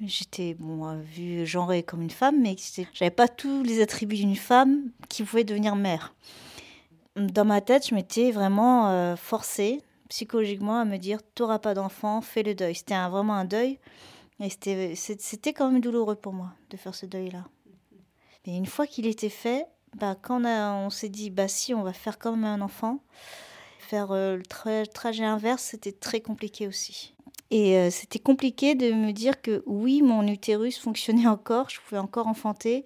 [0.02, 2.58] J'étais bon, vue genrée comme une femme, mais
[2.92, 6.14] j'avais pas tous les attributs d'une femme qui pouvait devenir mère.
[7.16, 9.80] Dans ma tête, je m'étais vraiment forcée
[10.16, 12.76] psychologiquement à me dire T'auras pas d'enfant, fais le deuil.
[12.76, 13.80] C'était vraiment un deuil
[14.96, 17.46] c'était quand même douloureux pour moi de faire ce deuil-là.
[18.46, 21.84] Mais une fois qu'il était fait, bah, quand on, on s'est dit, bah si, on
[21.84, 23.00] va faire même un enfant,
[23.80, 27.16] faire euh, le trajet inverse, c'était très compliqué aussi.
[27.52, 32.00] Et euh, c'était compliqué de me dire que oui, mon utérus fonctionnait encore, je pouvais
[32.00, 32.84] encore enfanter,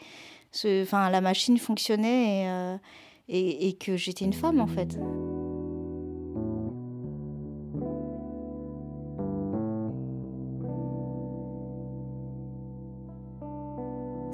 [0.65, 2.77] enfin, la machine fonctionnait et, euh,
[3.27, 4.97] et, et que j'étais une femme en fait.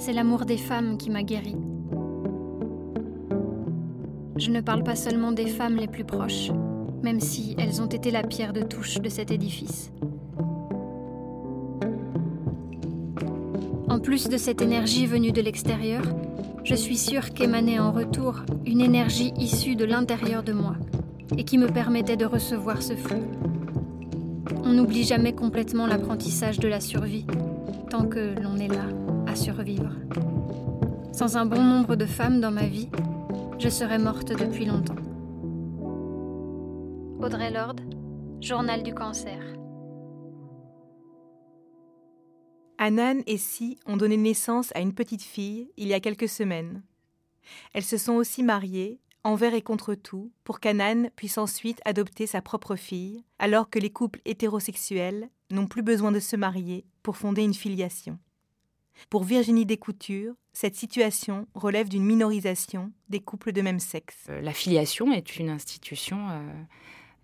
[0.05, 1.55] C'est l'amour des femmes qui m'a guéri.
[4.37, 6.51] Je ne parle pas seulement des femmes les plus proches,
[7.01, 9.91] même si elles ont été la pierre de touche de cet édifice.
[13.89, 16.03] En plus de cette énergie venue de l'extérieur,
[16.63, 20.75] je suis sûre qu'émanait en retour une énergie issue de l'intérieur de moi
[21.35, 23.23] et qui me permettait de recevoir ce flux.
[24.63, 27.25] On n'oublie jamais complètement l'apprentissage de la survie
[27.89, 28.85] tant que l'on est là
[29.35, 29.93] survivre.
[31.11, 32.89] Sans un bon nombre de femmes dans ma vie,
[33.59, 34.95] je serais morte depuis longtemps.
[37.19, 37.81] Audrey Lorde,
[38.41, 39.39] Journal du cancer.
[42.77, 46.83] Anan et Si ont donné naissance à une petite fille il y a quelques semaines.
[47.73, 52.41] Elles se sont aussi mariées, envers et contre tout, pour qu'Anan puisse ensuite adopter sa
[52.41, 57.43] propre fille, alors que les couples hétérosexuels n'ont plus besoin de se marier pour fonder
[57.43, 58.19] une filiation.
[59.09, 64.15] Pour Virginie Descoutures, cette situation relève d'une minorisation des couples de même sexe.
[64.29, 66.41] Euh, la filiation est une institution euh,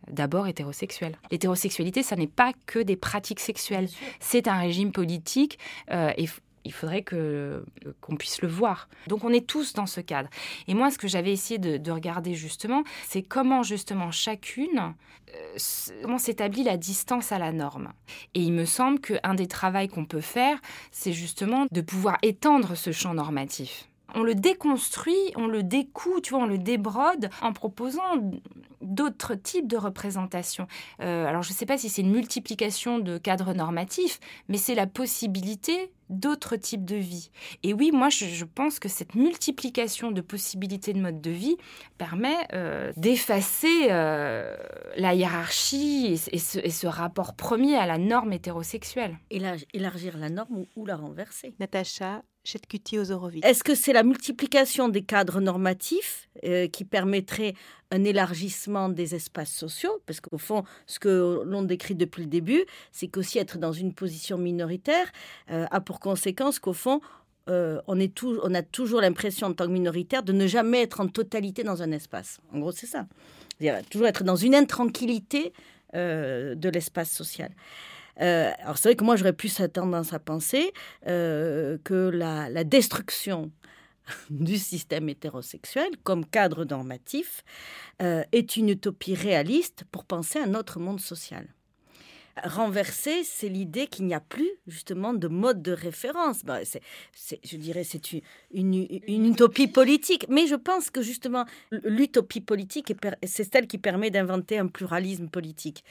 [0.10, 1.18] d'abord hétérosexuelle.
[1.32, 3.88] L'hétérosexualité, ça n'est pas que des pratiques sexuelles,
[4.20, 5.60] c'est un régime politique
[5.92, 6.28] euh, et
[6.66, 7.64] il faudrait que
[8.02, 8.88] qu'on puisse le voir.
[9.08, 10.30] Donc on est tous dans ce cadre.
[10.68, 14.94] Et moi, ce que j'avais essayé de, regarder justement, c'est comment justement chacune,
[15.36, 15.58] euh,
[16.02, 17.92] comment s'établit la distance à la norme.
[18.34, 20.60] Et il me semble qu'un des travaux qu'on peut faire,
[20.92, 26.34] c'est justement de pouvoir étendre ce champ normatif on le déconstruit, on le découd, tu
[26.34, 28.32] vois, on le débrode en proposant
[28.82, 30.68] d'autres types de représentations.
[31.02, 34.76] Euh, alors je ne sais pas si c'est une multiplication de cadres normatifs, mais c'est
[34.76, 37.32] la possibilité d'autres types de vie.
[37.64, 41.56] Et oui, moi, je, pense que cette multiplication de possibilités de mode de vie
[41.98, 44.56] permet euh, d'effacer euh,
[44.98, 49.18] la hiérarchie et, ce, rapport premier à la norme hétérosexuelle.
[49.30, 51.54] Élargir la norme ou, la renverser.
[51.60, 52.24] Natacha
[53.44, 57.54] Est-ce que c'est la multiplication des cadres normatifs euh, qui permettrait
[57.92, 62.66] un élargissement des espaces sociaux, parce qu'au fond, ce que l'on décrit depuis le début,
[62.92, 65.12] c'est qu'aussi être dans une position minoritaire
[65.52, 67.02] euh, a pour conséquence qu'au fond,
[67.50, 71.64] euh, on, a toujours l'impression en tant que minoritaire de ne jamais être en totalité
[71.64, 72.40] dans un espace.
[72.54, 73.08] En gros, c'est ça.
[73.90, 75.54] toujours être dans une intranquillité
[75.94, 77.52] de l'espace social.
[78.18, 80.74] Alors c'est vrai que moi j'aurais plus tendance à penser
[81.06, 83.52] que la, destruction
[84.30, 87.44] du système hétérosexuel comme cadre normatif
[88.02, 91.48] euh, est une utopie réaliste pour penser à notre monde social.
[92.44, 96.44] renverser, c'est l'idée qu'il n'y a plus justement de mode de référence.
[96.44, 98.14] Bah, je dirais c'est
[98.52, 102.94] une, une, utopie politique, mais je pense que justement l'utopie politique,
[103.24, 105.84] c'est celle qui permet d'inventer un pluralisme politique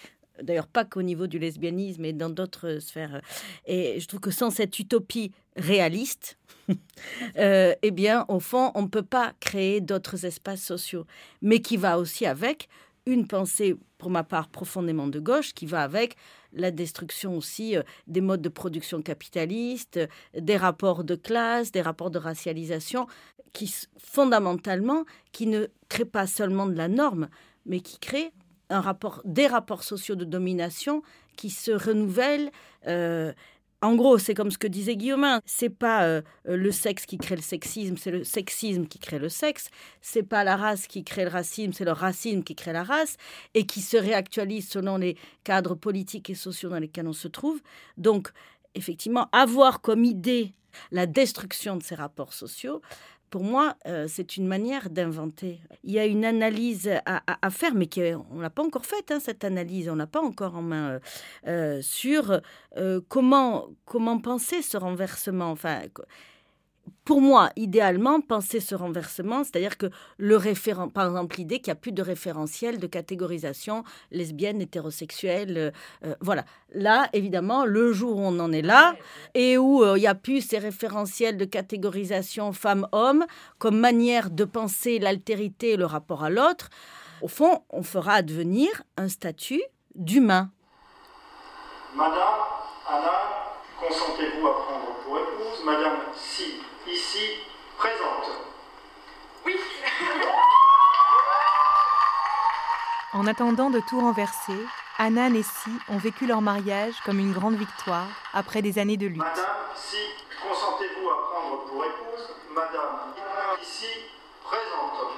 [0.42, 3.20] d'ailleurs pas qu'au niveau du lesbianisme, mais dans d'autres sphères.
[3.66, 6.38] Et je trouve que sans cette utopie réaliste,
[7.36, 11.06] euh, eh bien, au fond, on ne peut pas créer d'autres espaces sociaux,
[11.42, 12.68] mais qui va aussi avec
[13.06, 16.16] une pensée, pour ma part, profondément de gauche, qui va avec
[16.52, 19.98] la destruction aussi euh, des modes de production capitalistes,
[20.36, 23.06] des rapports de classe, des rapports de racialisation,
[23.52, 27.28] qui fondamentalement, qui ne créent pas seulement de la norme,
[27.66, 28.32] mais qui créent
[28.70, 31.02] un rapport, des rapports sociaux de domination
[31.36, 32.50] qui se renouvellent.
[32.86, 33.32] Euh,
[33.82, 37.36] en gros, c'est comme ce que disait Guillaumin, c'est pas euh, le sexe qui crée
[37.36, 39.68] le sexisme, c'est le sexisme qui crée le sexe.
[40.02, 43.16] C'est pas la race qui crée le racisme, c'est le racisme qui crée la race
[43.54, 47.60] et qui se réactualise selon les cadres politiques et sociaux dans lesquels on se trouve.
[47.96, 48.30] Donc,
[48.74, 50.52] effectivement, avoir comme idée
[50.92, 52.82] la destruction de ces rapports sociaux,
[53.30, 55.60] pour moi, euh, c'est une manière d'inventer.
[55.84, 57.88] Il y a une analyse à, faire, mais
[58.30, 60.90] on ne l'a pas encore faite, hein, cette analyse, on n'a pas encore en main,
[60.90, 60.98] euh,
[61.46, 62.40] euh, sur
[63.08, 65.50] comment, comment penser ce renversement.
[65.50, 65.82] Enfin,
[67.04, 69.86] pour moi, idéalement, penser ce renversement, c'est-à-dire que
[70.18, 75.56] le référent, par exemple, l'idée qu'il n'y a plus de référentiel de catégorisation lesbienne, hétérosexuelle,
[75.58, 75.70] euh,
[76.04, 76.44] euh, voilà.
[76.72, 78.94] Là, évidemment, le jour où on en est là
[79.34, 83.26] et où euh, il n'y a plus ces référentiels de catégorisation femme-homme
[83.58, 86.68] comme manière de penser l'altérité et le rapport à l'autre,
[87.22, 89.62] au fond, on fera advenir un statut
[89.94, 90.50] d'humain.
[91.94, 92.14] Madame
[92.88, 93.10] Anna,
[93.80, 96.69] consentez-vous à prendre pour épouse Madame Si
[97.10, 97.26] ici
[97.76, 98.30] présente.
[99.44, 99.56] Oui.
[103.12, 104.56] En attendant de tout renverser,
[104.96, 109.08] Anna et Si ont vécu leur mariage comme une grande victoire après des années de
[109.08, 109.18] lutte.
[109.18, 109.96] Madame, si
[110.40, 113.12] consentez-vous à prendre pour épouse Madame
[113.60, 113.88] ici
[114.44, 115.10] présente.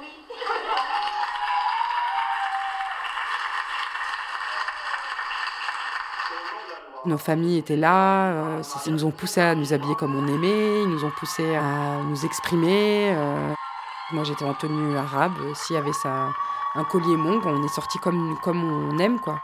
[0.00, 0.08] Oui.
[7.04, 10.82] Nos familles étaient là, euh, ils nous ont poussé à nous habiller comme on aimait,
[10.82, 13.12] ils nous ont poussé à nous exprimer.
[13.16, 13.54] Euh.
[14.12, 16.28] Moi j'étais en tenue arabe, s'il y avait ça,
[16.74, 19.40] un collier monk, on est sorti comme, comme on aime quoi.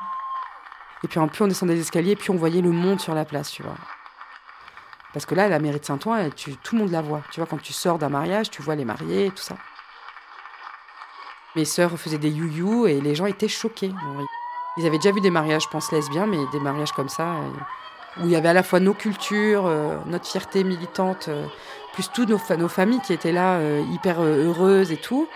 [1.02, 3.24] Et puis en plus on descendait des escaliers, puis on voyait le monde sur la
[3.24, 3.76] place, tu vois.
[5.12, 6.30] Parce que là, la mairie de Saint-Ouen,
[6.62, 7.22] tout le monde la voit.
[7.32, 9.56] Tu vois, quand tu sors d'un mariage, tu vois les mariés et tout ça.
[11.56, 13.92] Mes sœurs faisaient des you-you et les gens étaient choqués.
[14.78, 18.20] Ils avaient déjà vu des mariages, je pense, lesbiens, mais des mariages comme ça, euh,
[18.22, 21.46] où il y avait à la fois nos cultures, euh, notre fierté militante, euh,
[21.94, 23.60] plus toutes nos, familles qui étaient là,
[23.90, 25.28] hyper heureuses et tout.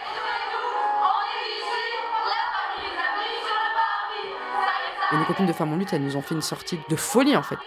[5.10, 7.36] Et nos copines de femmes en lutte, elles nous ont fait une sortie de folie,
[7.36, 7.58] en fait.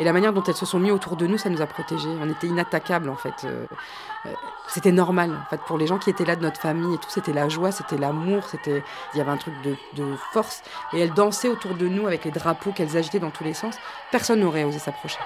[0.00, 2.08] Et la manière dont elles se sont mises autour de nous, ça nous a protégés.
[2.20, 3.44] On était inattaquables en fait.
[3.44, 3.66] Euh,
[4.26, 4.32] euh,
[4.66, 7.10] c'était normal en fait pour les gens qui étaient là de notre famille et tout.
[7.10, 8.82] C'était la joie, c'était l'amour, c'était
[9.12, 10.62] il y avait un truc de, de, force.
[10.92, 13.76] Et elles dansaient autour de nous avec les drapeaux qu'elles agitaient dans tous les sens.
[14.10, 15.18] Personne n'aurait osé s'approcher.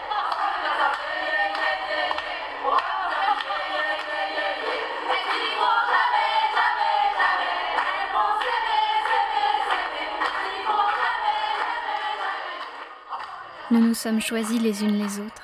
[13.71, 15.43] Nous nous sommes choisis les unes les autres.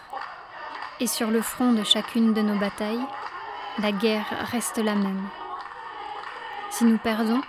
[0.98, 3.04] Et sur le front de chacune de nos batailles,
[3.78, 5.28] la guerre reste la même.
[6.70, 7.42] Si nous perdons,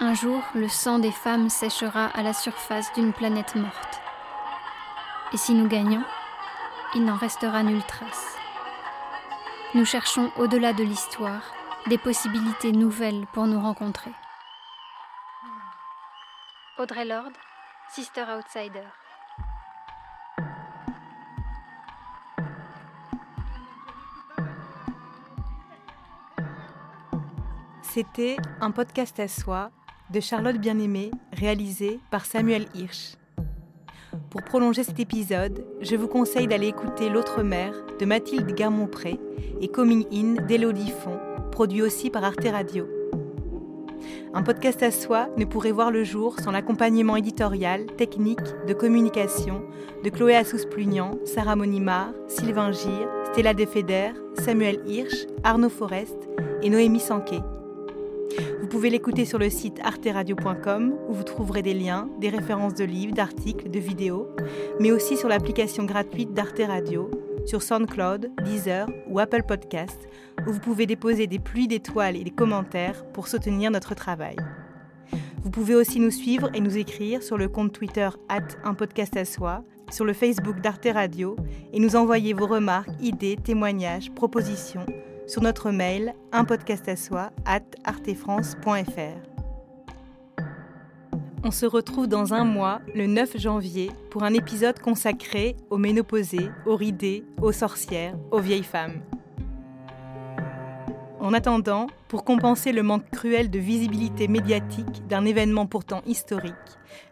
[0.00, 4.00] un jour le sang des femmes séchera à la surface d'une planète morte.
[5.34, 6.04] Et si nous gagnons,
[6.94, 8.36] il n'en restera nulle trace.
[9.74, 11.42] Nous cherchons au-delà de l'histoire
[11.88, 14.12] des possibilités nouvelles pour nous rencontrer.
[16.78, 17.32] Audrey Lord,
[17.90, 18.86] Sister Outsider.
[27.96, 29.70] C'était un podcast à soi
[30.12, 33.14] de Charlotte Bien-Aimée, réalisé par Samuel Hirsch.
[34.28, 39.18] Pour prolonger cet épisode, je vous conseille d'aller écouter L'autre mère de Mathilde Garmont-Pré
[39.62, 41.18] et Coming In d'Elodie Font,
[41.50, 42.86] produit aussi par Arte Radio.
[44.34, 49.62] Un podcast à soi ne pourrait voir le jour sans l'accompagnement éditorial, technique, de communication
[50.04, 56.28] de Chloé Assous-Plugnan, Sarah Monimar, Sylvain Gire, Stella Defeder, Samuel Hirsch, Arnaud Forest
[56.60, 57.40] et Noémie Sanquet.
[58.60, 62.84] Vous pouvez l'écouter sur le site arteradio.com où vous trouverez des liens, des références de
[62.84, 64.28] livres, d'articles, de vidéos,
[64.80, 67.10] mais aussi sur l'application gratuite d'Arte Radio,
[67.44, 70.08] sur SoundCloud, Deezer ou Apple Podcast
[70.46, 74.36] où vous pouvez déposer des pluies d'étoiles et des commentaires pour soutenir notre travail.
[75.42, 79.16] Vous pouvez aussi nous suivre et nous écrire sur le compte Twitter at un podcast
[79.16, 81.36] à soi, sur le Facebook d'Arte Radio
[81.72, 84.84] et nous envoyer vos remarques, idées, témoignages, propositions
[85.26, 89.36] sur notre mail un podcast à soi at artefrance.fr.
[91.44, 96.50] On se retrouve dans un mois, le 9 janvier, pour un épisode consacré aux ménopausées,
[96.64, 99.00] aux ridées, aux sorcières, aux vieilles femmes.
[101.20, 106.54] En attendant, pour compenser le manque cruel de visibilité médiatique d'un événement pourtant historique,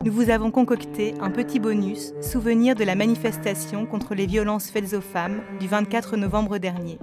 [0.04, 4.94] nous vous avons concocté un petit bonus, souvenir de la manifestation contre les violences faites
[4.94, 6.98] aux femmes du 24 novembre dernier.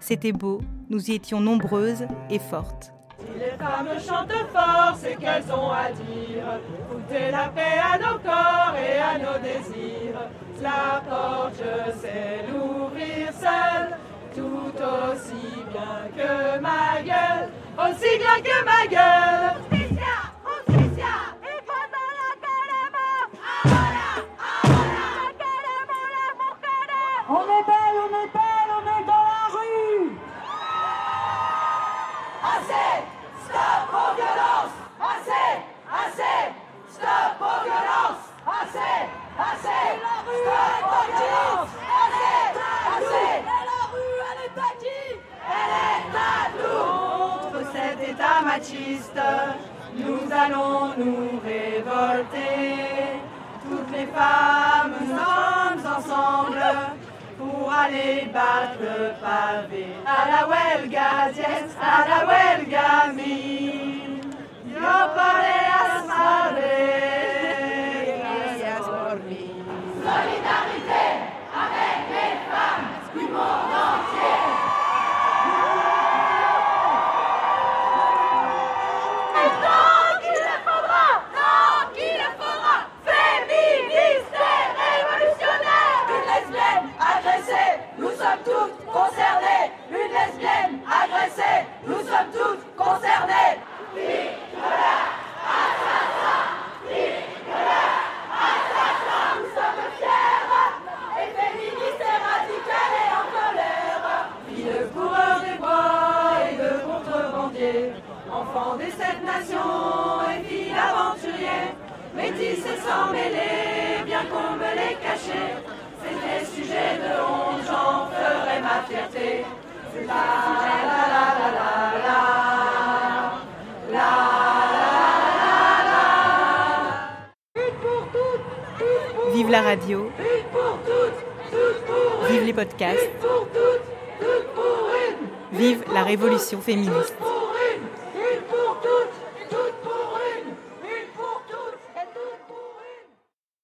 [0.00, 2.92] C'était beau, nous y étions nombreuses et fortes.
[3.18, 6.60] Si les femmes chantent fort, c'est qu'elles ont à dire.
[6.88, 10.20] Foutez la paix à nos corps et à nos désirs.
[10.62, 13.96] La porte, je sais l'ouvrir seule,
[14.34, 14.72] tout
[15.10, 17.48] aussi bien que ma gueule.